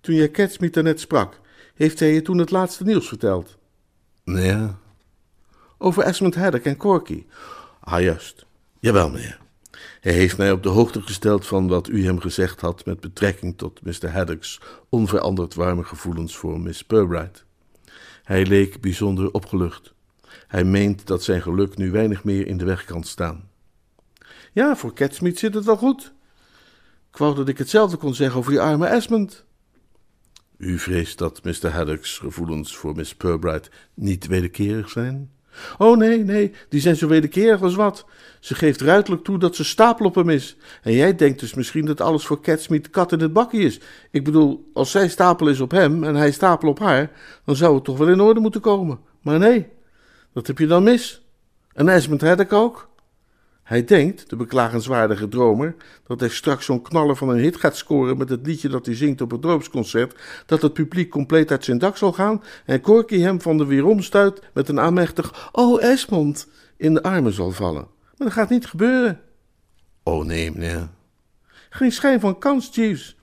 Toen 0.00 0.14
jij 0.14 0.30
Catsmeet 0.30 0.74
daarnet 0.74 1.00
sprak, 1.00 1.40
heeft 1.74 2.00
hij 2.00 2.14
je 2.14 2.22
toen 2.22 2.38
het 2.38 2.50
laatste 2.50 2.84
nieuws 2.84 3.08
verteld? 3.08 3.56
Ja. 4.24 4.78
Over 5.78 6.02
Esmond 6.02 6.34
Haddock 6.34 6.64
en 6.64 6.76
Corky? 6.76 7.26
Ah, 7.80 8.00
juist. 8.00 8.46
Jawel, 8.80 9.10
meneer. 9.10 9.40
Hij 10.00 10.12
heeft 10.12 10.36
mij 10.36 10.52
op 10.52 10.62
de 10.62 10.68
hoogte 10.68 11.02
gesteld 11.02 11.46
van 11.46 11.68
wat 11.68 11.88
u 11.88 12.04
hem 12.04 12.20
gezegd 12.20 12.60
had 12.60 12.84
met 12.84 13.00
betrekking 13.00 13.58
tot 13.58 13.82
Mr. 13.82 14.10
Haddock's 14.10 14.60
onveranderd 14.88 15.54
warme 15.54 15.84
gevoelens 15.84 16.36
voor 16.36 16.60
Miss 16.60 16.84
Purbright. 16.84 17.44
Hij 18.22 18.46
leek 18.46 18.80
bijzonder 18.80 19.32
opgelucht. 19.32 19.94
Hij 20.46 20.64
meent 20.64 21.06
dat 21.06 21.22
zijn 21.22 21.42
geluk 21.42 21.76
nu 21.76 21.90
weinig 21.90 22.24
meer 22.24 22.46
in 22.46 22.56
de 22.56 22.64
weg 22.64 22.84
kan 22.84 23.04
staan. 23.04 23.48
Ja, 24.52 24.76
voor 24.76 24.94
Catsmeet 24.94 25.38
zit 25.38 25.54
het 25.54 25.64
wel 25.64 25.76
goed. 25.76 26.12
Ik 27.10 27.16
wou 27.16 27.34
dat 27.34 27.48
ik 27.48 27.58
hetzelfde 27.58 27.96
kon 27.96 28.14
zeggen 28.14 28.38
over 28.38 28.50
die 28.50 28.60
arme 28.60 28.86
Esmond. 28.86 29.44
U 30.56 30.78
vreest 30.78 31.18
dat 31.18 31.44
Mr. 31.44 31.68
Haddock's 31.68 32.18
gevoelens 32.18 32.76
voor 32.76 32.94
Miss 32.94 33.14
Purbright 33.14 33.70
niet 33.94 34.26
wederkerig 34.26 34.90
zijn? 34.90 35.30
Oh 35.78 35.96
nee, 35.96 36.24
nee, 36.24 36.52
die 36.68 36.80
zijn 36.80 36.96
zo 36.96 37.08
wederkerig 37.08 37.62
als 37.62 37.74
wat. 37.74 38.06
Ze 38.40 38.54
geeft 38.54 38.80
ruidelijk 38.80 39.24
toe 39.24 39.38
dat 39.38 39.56
ze 39.56 39.64
stapel 39.64 40.06
op 40.06 40.14
hem 40.14 40.28
is. 40.28 40.56
En 40.82 40.92
jij 40.92 41.14
denkt 41.14 41.40
dus 41.40 41.54
misschien 41.54 41.84
dat 41.84 42.00
alles 42.00 42.24
voor 42.24 42.40
Catsmeet 42.40 42.90
kat 42.90 43.12
in 43.12 43.20
het 43.20 43.32
bakje 43.32 43.58
is. 43.58 43.80
Ik 44.10 44.24
bedoel, 44.24 44.70
als 44.72 44.90
zij 44.90 45.08
stapel 45.08 45.48
is 45.48 45.60
op 45.60 45.70
hem 45.70 46.04
en 46.04 46.14
hij 46.14 46.30
stapel 46.30 46.68
op 46.68 46.78
haar, 46.78 47.10
dan 47.44 47.56
zou 47.56 47.74
het 47.74 47.84
toch 47.84 47.98
wel 47.98 48.08
in 48.08 48.20
orde 48.20 48.40
moeten 48.40 48.60
komen. 48.60 49.00
Maar 49.22 49.38
nee, 49.38 49.68
dat 50.32 50.46
heb 50.46 50.58
je 50.58 50.66
dan 50.66 50.82
mis. 50.82 51.22
En 51.72 51.88
Esmond 51.88 52.20
Haddock 52.20 52.52
ook. 52.52 52.89
Hij 53.70 53.84
denkt, 53.84 54.30
de 54.30 54.36
beklagenswaardige 54.36 55.28
dromer, 55.28 55.74
dat 56.06 56.20
hij 56.20 56.28
straks 56.28 56.64
zo'n 56.64 56.82
knaller 56.82 57.16
van 57.16 57.28
een 57.28 57.38
hit 57.38 57.56
gaat 57.56 57.76
scoren 57.76 58.18
met 58.18 58.28
het 58.28 58.46
liedje 58.46 58.68
dat 58.68 58.86
hij 58.86 58.94
zingt 58.94 59.20
op 59.20 59.30
het 59.30 59.42
dorpsconcert, 59.42 60.20
dat 60.46 60.62
het 60.62 60.72
publiek 60.72 61.10
compleet 61.10 61.50
uit 61.50 61.64
zijn 61.64 61.78
dak 61.78 61.96
zal 61.96 62.12
gaan 62.12 62.42
en 62.64 62.80
Corky 62.80 63.18
hem 63.18 63.40
van 63.40 63.58
de 63.58 63.66
weeromstuit 63.66 64.42
met 64.54 64.68
een 64.68 64.78
aanmächtig 64.80 65.50
Oh 65.52 65.82
Esmond 65.82 66.48
in 66.76 66.94
de 66.94 67.02
armen 67.02 67.32
zal 67.32 67.50
vallen. 67.50 67.86
Maar 68.16 68.28
dat 68.28 68.32
gaat 68.32 68.50
niet 68.50 68.66
gebeuren. 68.66 69.20
Oh 70.02 70.24
nee, 70.24 70.50
meneer. 70.50 70.88
Geen 71.70 71.92
schijn 71.92 72.20
van 72.20 72.38
kans, 72.38 72.70
Jeeves. 72.72 73.16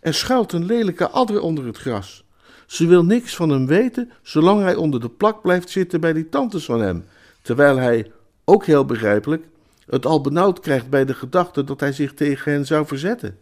Er 0.00 0.14
schuilt 0.14 0.52
een 0.52 0.64
lelijke 0.64 1.08
adder 1.08 1.40
onder 1.40 1.66
het 1.66 1.78
gras. 1.78 2.24
Ze 2.66 2.86
wil 2.86 3.04
niks 3.04 3.36
van 3.36 3.48
hem 3.48 3.66
weten, 3.66 4.10
zolang 4.22 4.62
hij 4.62 4.74
onder 4.74 5.00
de 5.00 5.10
plak 5.10 5.42
blijft 5.42 5.70
zitten 5.70 6.00
bij 6.00 6.12
die 6.12 6.28
tantes 6.28 6.64
van 6.64 6.80
hem, 6.80 7.04
terwijl 7.42 7.76
hij, 7.76 8.12
ook 8.44 8.66
heel 8.66 8.84
begrijpelijk, 8.84 9.50
het 9.86 10.06
al 10.06 10.20
benauwd 10.20 10.60
krijgt 10.60 10.90
bij 10.90 11.04
de 11.04 11.14
gedachte 11.14 11.64
dat 11.64 11.80
hij 11.80 11.92
zich 11.92 12.14
tegen 12.14 12.52
hen 12.52 12.66
zou 12.66 12.86
verzetten. 12.86 13.38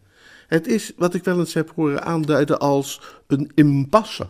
Het 0.46 0.66
is 0.66 0.92
wat 0.96 1.14
ik 1.14 1.24
wel 1.24 1.38
eens 1.38 1.55
heb 1.55 1.72
horen 1.74 2.03
aanduiden 2.03 2.59
als 2.59 3.00
een 3.26 3.50
impasse. 3.55 4.26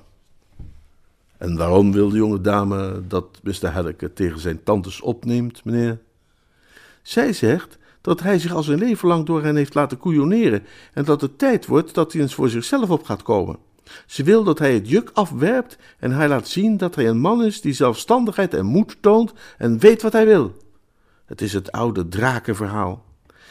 En 1.37 1.57
waarom 1.57 1.92
wil 1.92 2.09
de 2.09 2.16
jonge 2.16 2.40
dame 2.40 3.03
dat 3.09 3.40
Mr. 3.42 3.68
Haddock 3.68 4.01
het 4.01 4.16
tegen 4.16 4.38
zijn 4.40 4.62
tantes 4.62 5.01
opneemt, 5.01 5.64
meneer? 5.64 5.99
Zij 7.03 7.33
zegt 7.33 7.79
dat 8.01 8.20
hij 8.20 8.38
zich 8.38 8.53
al 8.53 8.62
zijn 8.62 8.79
leven 8.79 9.09
lang 9.09 9.27
door 9.27 9.42
hen 9.42 9.57
heeft 9.57 9.75
laten 9.75 9.99
koeioneren 9.99 10.62
en 10.92 11.05
dat 11.05 11.20
het 11.20 11.38
tijd 11.38 11.66
wordt 11.66 11.94
dat 11.94 12.12
hij 12.12 12.23
eens 12.23 12.35
voor 12.35 12.49
zichzelf 12.49 12.90
op 12.90 13.05
gaat 13.05 13.23
komen. 13.23 13.57
Ze 14.07 14.23
wil 14.23 14.44
dat 14.44 14.59
hij 14.59 14.75
het 14.75 14.88
juk 14.88 15.11
afwerpt 15.14 15.79
en 15.99 16.11
hij 16.11 16.29
laat 16.29 16.49
zien 16.49 16.77
dat 16.77 16.94
hij 16.94 17.09
een 17.09 17.20
man 17.20 17.44
is 17.44 17.61
die 17.61 17.73
zelfstandigheid 17.73 18.55
en 18.55 18.66
moed 18.66 18.96
toont 19.01 19.33
en 19.59 19.79
weet 19.79 20.03
wat 20.03 20.12
hij 20.12 20.27
wil. 20.27 20.55
Het 21.31 21.40
is 21.40 21.53
het 21.53 21.73
oude 21.73 22.09
drakenverhaal. 22.09 23.05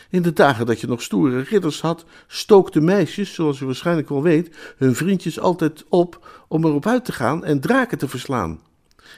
In 0.09 0.21
de 0.21 0.33
dagen 0.33 0.65
dat 0.65 0.81
je 0.81 0.87
nog 0.87 1.01
stoere 1.01 1.39
ridders 1.39 1.81
had, 1.81 2.05
stookten 2.27 2.83
meisjes, 2.83 3.33
zoals 3.33 3.59
u 3.59 3.65
waarschijnlijk 3.65 4.09
wel 4.09 4.23
weet, 4.23 4.73
hun 4.77 4.95
vriendjes 4.95 5.39
altijd 5.39 5.85
op 5.89 6.43
om 6.47 6.65
erop 6.65 6.85
uit 6.85 7.05
te 7.05 7.11
gaan 7.11 7.45
en 7.45 7.59
draken 7.59 7.97
te 7.97 8.07
verslaan. 8.07 8.59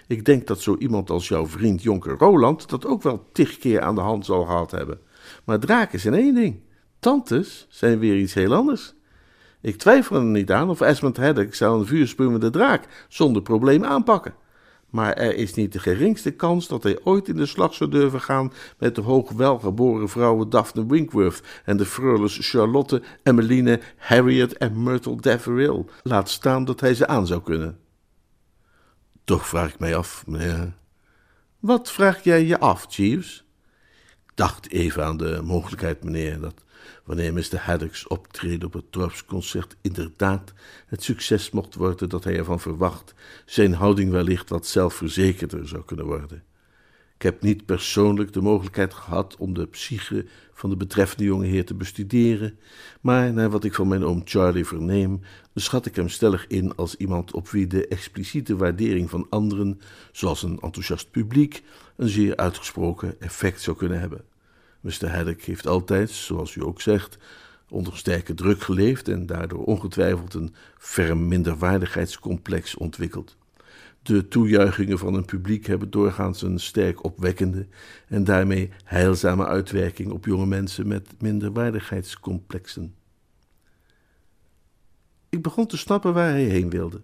Ik 0.08 0.26
denk 0.26 0.48
dat 0.48 0.62
zo 0.62 0.76
iemand 0.78 1.10
als 1.10 1.28
jouw 1.28 1.48
vriend 1.48 1.84
Jonker 1.84 2.18
Roland 2.18 2.70
dat 2.70 2.86
ook 2.86 3.02
wel 3.02 3.30
tig 3.32 3.58
keer 3.58 3.82
aan 3.82 3.96
de 3.96 4.02
hand 4.02 4.26
zal 4.26 4.46
gehad 4.46 4.72
hebben. 4.72 5.00
Maar 5.44 5.60
draken 5.60 6.00
zijn 6.00 6.14
één 6.14 6.36
ding, 6.36 6.60
tantes 7.00 7.68
zijn 7.70 8.00
weer 8.00 8.18
iets 8.18 8.34
heel 8.34 8.54
anders. 8.54 8.94
Ik 9.62 9.78
twijfel 9.78 10.16
er 10.16 10.24
niet 10.24 10.52
aan 10.52 10.70
of 10.70 10.82
Esmond 10.82 11.18
Haddock 11.18 11.54
zou 11.54 11.80
een 11.80 11.88
vuurspuwende 11.88 12.50
draak 12.50 13.06
zonder 13.08 13.42
probleem 13.42 13.84
aanpakken. 13.84 14.34
Maar 14.92 15.14
er 15.14 15.36
is 15.36 15.54
niet 15.54 15.74
de 15.74 15.80
geringste 15.80 16.32
kans 16.32 16.68
dat 16.68 16.84
hij 16.84 17.00
ooit 17.04 17.28
in 17.28 17.36
de 17.36 17.46
slag 17.46 17.74
zou 17.74 17.90
durven 17.90 18.22
gaan 18.22 18.54
met 18.78 18.96
de 18.96 19.02
hoogwelgeboren 19.02 20.10
vrouwen 20.10 20.50
Daphne 20.50 20.86
Winkworth 20.86 21.42
en 21.66 21.78
de 21.78 21.86
freules 21.86 22.38
Charlotte, 22.42 23.02
Emmeline, 23.24 23.80
Harriet 23.98 24.58
en 24.58 24.84
Myrtle 24.84 25.16
Deveril. 25.16 25.90
Laat 26.04 26.30
staan 26.30 26.66
dat 26.66 26.80
hij 26.80 26.94
ze 26.94 27.08
aan 27.08 27.28
zou 27.28 27.42
kunnen. 27.42 27.80
Toch 29.24 29.48
vraag 29.48 29.74
ik 29.74 29.80
mij 29.80 29.96
af, 29.96 30.24
meneer. 30.28 30.74
Wat 31.60 31.92
vraag 31.92 32.24
jij 32.24 32.46
je 32.46 32.60
af, 32.60 32.96
Jeeves? 32.96 33.46
Dacht 34.36 34.70
even 34.70 35.06
aan 35.06 35.18
de 35.18 35.42
mogelijkheid, 35.44 36.04
meneer, 36.04 36.40
dat 36.40 36.64
wanneer 37.04 37.34
Mr. 37.34 37.58
Haddocks 37.58 38.08
optreden 38.08 38.68
op 38.68 38.74
het 38.74 38.86
dorpsconcert 38.90 39.76
inderdaad 39.82 40.54
het 40.88 41.04
succes 41.04 41.52
mocht 41.52 41.76
worden 41.76 42.10
dat 42.10 42.24
hij 42.24 42.38
ervan 42.38 42.60
verwacht, 42.60 43.14
zijn 43.46 43.74
houding 43.74 44.12
wellicht 44.12 44.50
wat 44.50 44.68
zelfverzekerder 44.68 45.68
zou 45.68 45.84
kunnen 45.86 46.06
worden. 46.06 46.44
Ik 47.22 47.28
heb 47.28 47.42
niet 47.42 47.66
persoonlijk 47.66 48.34
de 48.34 48.42
mogelijkheid 48.42 48.94
gehad 48.94 49.36
om 49.38 49.54
de 49.54 49.66
psyche 49.66 50.26
van 50.54 50.70
de 50.70 50.76
betreffende 50.76 51.24
jonge 51.24 51.46
heer 51.46 51.66
te 51.66 51.74
bestuderen, 51.74 52.60
maar 53.02 53.34
naar 53.34 53.50
wat 53.50 53.64
ik 53.64 53.74
van 53.74 53.88
mijn 53.88 54.04
oom 54.04 54.22
Charlie 54.26 54.66
verneem, 54.66 55.22
schat 55.56 55.86
ik 55.86 55.96
hem 55.96 56.10
stellig 56.10 56.48
in 56.48 56.76
als 56.76 56.96
iemand 56.96 57.34
op 57.34 57.50
wie 57.50 57.68
de 57.68 57.88
expliciete 57.88 58.56
waardering 58.56 59.10
van 59.10 59.28
anderen, 59.30 59.82
zoals 60.12 60.44
een 60.44 60.60
enthousiast 60.60 61.12
publiek, 61.12 61.64
een 61.96 62.08
zeer 62.08 62.36
uitgesproken 62.36 63.22
effect 63.22 63.62
zou 63.62 63.78
kunnen 63.78 64.00
hebben. 64.00 64.31
Mr. 64.82 65.10
Haddock 65.16 65.42
heeft 65.42 65.68
altijd, 65.68 66.10
zoals 66.10 66.56
u 66.56 66.64
ook 66.64 66.82
zegt, 66.82 67.18
onder 67.70 67.98
sterke 67.98 68.34
druk 68.34 68.62
geleefd 68.62 69.08
en 69.08 69.26
daardoor 69.26 69.64
ongetwijfeld 69.64 70.34
een 70.34 70.54
ferm 70.78 71.28
minderwaardigheidscomplex 71.28 72.76
ontwikkeld. 72.76 73.38
De 74.02 74.28
toejuichingen 74.28 74.98
van 74.98 75.14
een 75.14 75.26
publiek 75.26 75.66
hebben 75.66 75.90
doorgaans 75.90 76.42
een 76.42 76.60
sterk 76.60 77.04
opwekkende 77.04 77.68
en 78.08 78.24
daarmee 78.24 78.70
heilzame 78.84 79.46
uitwerking 79.46 80.12
op 80.12 80.26
jonge 80.26 80.46
mensen 80.46 80.88
met 80.88 81.22
minderwaardigheidscomplexen. 81.22 82.96
Ik 85.30 85.42
begon 85.42 85.68
te 85.68 85.78
snappen 85.78 86.14
waar 86.14 86.30
hij 86.30 86.44
heen 86.44 86.70
wilde. 86.70 87.02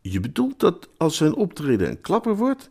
Je 0.00 0.20
bedoelt 0.20 0.60
dat 0.60 0.88
als 0.96 1.16
zijn 1.16 1.34
optreden 1.34 1.88
een 1.88 2.00
klapper 2.00 2.36
wordt, 2.36 2.70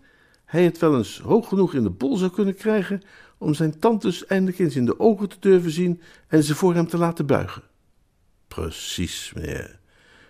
hij 0.49 0.63
het 0.63 0.77
wel 0.77 0.97
eens 0.97 1.19
hoog 1.19 1.47
genoeg 1.47 1.73
in 1.73 1.83
de 1.83 1.89
bol 1.89 2.17
zou 2.17 2.31
kunnen 2.31 2.55
krijgen 2.55 3.01
om 3.37 3.53
zijn 3.53 3.79
tantes 3.79 4.25
eindelijk 4.25 4.59
eens 4.59 4.75
in 4.75 4.85
de 4.85 4.99
ogen 4.99 5.29
te 5.29 5.37
durven 5.39 5.71
zien 5.71 6.01
en 6.27 6.43
ze 6.43 6.55
voor 6.55 6.73
hem 6.73 6.87
te 6.87 6.97
laten 6.97 7.25
buigen. 7.25 7.61
Precies, 8.47 9.31
meneer. 9.35 9.79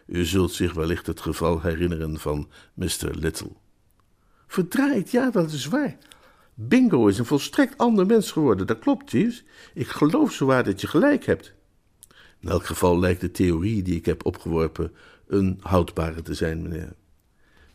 U 0.05 0.25
zult 0.25 0.51
zich 0.51 0.73
wellicht 0.73 1.07
het 1.07 1.21
geval 1.21 1.61
herinneren 1.61 2.19
van 2.19 2.49
Mr. 2.73 3.11
Little. 3.11 3.51
Verdraaid, 4.47 5.11
ja, 5.11 5.29
dat 5.29 5.51
is 5.51 5.65
waar. 5.65 5.97
Bingo 6.53 7.07
is 7.07 7.17
een 7.17 7.25
volstrekt 7.25 7.77
ander 7.77 8.05
mens 8.05 8.31
geworden, 8.31 8.67
dat 8.67 8.79
klopt, 8.79 9.11
Jeeves. 9.11 9.43
Ik 9.73 9.87
geloof 9.87 10.31
zowaar 10.31 10.63
dat 10.63 10.81
je 10.81 10.87
gelijk 10.87 11.25
hebt. 11.25 11.53
In 12.39 12.49
elk 12.49 12.65
geval 12.65 12.99
lijkt 12.99 13.21
de 13.21 13.31
theorie 13.31 13.83
die 13.83 13.95
ik 13.95 14.05
heb 14.05 14.25
opgeworpen 14.25 14.91
een 15.27 15.57
houdbare 15.61 16.21
te 16.21 16.33
zijn, 16.33 16.61
meneer. 16.61 16.93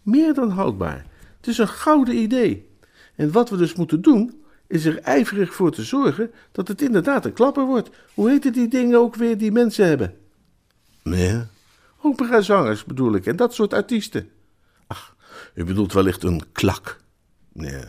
Meer 0.02 0.35
dan 0.35 0.50
houdbaar. 0.50 1.12
Het 1.44 1.52
is 1.52 1.59
een 1.59 1.68
gouden 1.68 2.16
idee. 2.16 2.68
En 3.14 3.33
wat 3.33 3.50
we 3.50 3.57
dus 3.57 3.74
moeten 3.74 4.02
doen, 4.02 4.44
is 4.66 4.85
er 4.85 4.98
ijverig 4.98 5.54
voor 5.54 5.72
te 5.72 5.83
zorgen 5.83 6.30
dat 6.52 6.68
het 6.68 6.83
inderdaad 6.83 7.24
een 7.24 7.33
klapper 7.33 7.64
wordt. 7.64 7.90
Hoe 8.14 8.30
heten 8.30 8.52
die 8.52 8.68
dingen 8.68 8.98
ook 8.98 9.14
weer 9.14 9.38
die 9.38 9.52
mensen 9.52 9.87
hebben? 9.87 10.16
Meneer? 11.02 11.48
Operazangers 12.00 12.85
bedoel 12.85 13.14
ik, 13.14 13.26
en 13.26 13.37
dat 13.37 13.54
soort 13.54 13.72
artiesten. 13.72 14.30
Ach, 14.87 15.16
u 15.54 15.64
bedoelt 15.64 15.92
wellicht 15.92 16.22
een 16.22 16.42
klak. 16.52 17.00
Nee. 17.52 17.85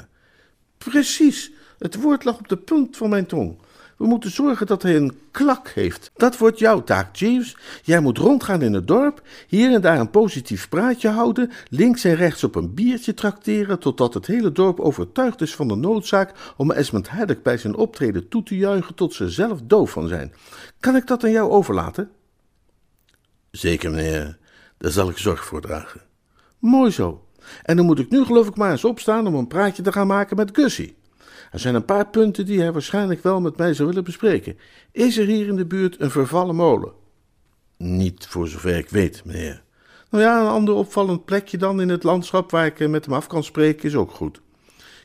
Precies, 0.78 1.52
het 1.78 1.96
woord 1.96 2.24
lag 2.24 2.38
op 2.38 2.48
de 2.48 2.58
punt 2.58 2.98
van 2.98 3.10
mijn 3.10 3.26
tong. 3.26 3.58
We 3.98 4.06
moeten 4.06 4.32
zorgen 4.32 4.68
dat 4.68 4.82
hij 4.82 4.96
een 4.96 5.18
klak 5.32 5.68
heeft. 5.68 6.12
Dat 6.16 6.38
wordt 6.38 6.60
jouw 6.60 6.84
taak, 6.84 7.16
Jeeves. 7.16 7.58
Jij 7.84 8.00
moet 8.00 8.18
rondgaan 8.18 8.62
in 8.62 8.74
het 8.74 8.88
dorp, 8.88 9.22
hier 9.48 9.74
en 9.74 9.82
daar 9.82 10.00
een 10.00 10.10
positief 10.10 10.70
praatje 10.70 11.10
houden, 11.10 11.52
links 11.70 12.04
en 12.04 12.16
rechts 12.16 12.44
op 12.44 12.56
een 12.56 12.74
biertje 12.74 13.14
trakteren, 13.14 13.80
totdat 13.80 14.14
het 14.14 14.28
hele 14.28 14.52
dorp 14.52 14.80
overtuigd 14.80 15.42
is 15.42 15.56
van 15.56 15.68
de 15.68 15.76
noodzaak 15.76 16.54
om 16.58 16.72
Esmond 16.72 17.08
Haddock 17.08 17.44
bij 17.44 17.58
zijn 17.58 17.76
optreden 17.76 18.28
toe 18.28 18.44
te 18.44 18.58
juichen 18.58 18.96
tot 18.96 19.14
ze 19.14 19.30
zelf 19.30 19.60
doof 19.64 19.92
van 19.92 20.08
zijn. 20.08 20.34
Kan 20.80 20.96
ik 20.96 21.08
dat 21.08 21.24
aan 21.24 21.32
jou 21.32 21.50
overlaten? 21.50 22.10
Zeker, 23.52 23.92
meneer. 23.92 24.38
Daar 24.78 24.92
zal 24.92 25.10
ik 25.10 25.18
zorg 25.18 25.46
voor 25.46 25.62
dragen. 25.62 26.02
Mooi 26.60 26.92
zo. 26.92 27.24
En 27.64 27.76
dan 27.76 27.86
moet 27.86 28.00
ik 28.00 28.10
nu 28.10 28.24
geloof 28.24 28.48
ik 28.48 28.56
maar 28.56 28.72
eens 28.72 28.86
opstaan 28.86 29.28
om 29.28 29.36
een 29.36 29.48
praatje 29.48 29.84
te 29.84 29.92
gaan 29.92 30.08
maken 30.08 30.36
met 30.36 30.50
Gussie. 30.54 30.98
Er 31.56 31.62
zijn 31.62 31.76
een 31.76 31.86
paar 31.86 32.08
punten 32.08 32.46
die 32.46 32.60
hij 32.60 32.72
waarschijnlijk 32.72 33.24
wel 33.24 33.42
met 33.42 33.58
mij 33.58 33.74
zou 33.74 33.88
willen 33.88 34.04
bespreken. 34.04 34.58
Is 34.92 35.18
er 35.18 35.26
hier 35.26 35.48
in 35.48 35.56
de 35.56 35.66
buurt 35.66 36.02
een 36.02 36.12
vervallen 36.12 36.56
molen? 36.56 36.92
Niet 37.78 38.28
voor 38.28 38.48
zover 38.48 38.78
ik 38.78 38.90
weet, 38.90 39.26
meneer. 39.26 39.64
Nou 40.10 40.24
ja, 40.24 40.42
een 40.42 40.48
ander 40.48 40.74
opvallend 40.74 41.26
plekje 41.26 41.58
dan 41.58 41.82
in 41.82 41.90
het 41.90 42.04
landschap 42.04 42.52
waar 42.52 42.66
ik 42.66 42.88
met 42.90 43.06
hem 43.06 43.14
af 43.14 43.28
kan 43.28 43.44
spreken 43.44 43.84
is 43.84 43.96
ook 43.96 44.12
goed. 44.12 44.42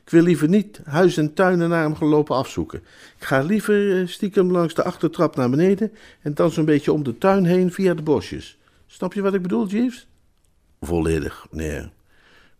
Ik 0.03 0.09
wil 0.09 0.21
liever 0.21 0.47
niet 0.47 0.81
huis 0.83 1.17
en 1.17 1.33
tuinen 1.33 1.69
naar 1.69 1.83
hem 1.83 1.95
gelopen 1.95 2.35
afzoeken. 2.35 2.79
Ik 3.17 3.23
ga 3.25 3.41
liever 3.41 4.01
eh, 4.01 4.07
stiekem 4.07 4.51
langs 4.51 4.73
de 4.73 4.83
achtertrap 4.83 5.35
naar 5.35 5.49
beneden 5.49 5.91
en 6.21 6.33
dan 6.33 6.51
zo'n 6.51 6.65
beetje 6.65 6.93
om 6.93 7.03
de 7.03 7.17
tuin 7.17 7.45
heen 7.45 7.71
via 7.71 7.93
de 7.93 8.01
bosjes. 8.01 8.57
Snap 8.87 9.13
je 9.13 9.21
wat 9.21 9.33
ik 9.33 9.41
bedoel, 9.41 9.67
Jeeves? 9.67 10.07
Volledig, 10.79 11.47
meneer. 11.51 11.91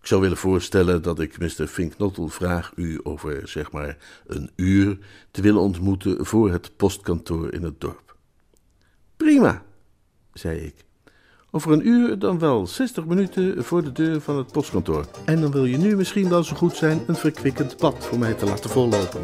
Ik 0.01 0.07
zou 0.07 0.21
willen 0.21 0.37
voorstellen 0.37 1.01
dat 1.01 1.19
ik 1.19 1.39
Mr. 1.39 1.67
Finknottel 1.67 2.27
vraag 2.27 2.71
u 2.75 2.99
over, 3.03 3.47
zeg 3.47 3.71
maar, 3.71 3.97
een 4.27 4.49
uur 4.55 4.97
te 5.31 5.41
willen 5.41 5.61
ontmoeten 5.61 6.25
voor 6.25 6.51
het 6.51 6.71
postkantoor 6.77 7.53
in 7.53 7.63
het 7.63 7.81
dorp. 7.81 8.15
Prima, 9.17 9.63
zei 10.33 10.59
ik. 10.59 10.75
Over 11.51 11.71
een 11.71 11.87
uur 11.87 12.19
dan 12.19 12.39
wel 12.39 12.67
60 12.67 13.05
minuten 13.05 13.63
voor 13.63 13.83
de 13.83 13.91
deur 13.91 14.21
van 14.21 14.37
het 14.37 14.51
postkantoor. 14.51 15.05
En 15.25 15.41
dan 15.41 15.51
wil 15.51 15.65
je 15.65 15.77
nu 15.77 15.95
misschien 15.95 16.29
wel 16.29 16.43
zo 16.43 16.55
goed 16.55 16.75
zijn 16.75 17.03
een 17.07 17.15
verkwikkend 17.15 17.77
bad 17.77 18.05
voor 18.05 18.19
mij 18.19 18.33
te 18.33 18.45
laten 18.45 18.69
vollopen. 18.69 19.21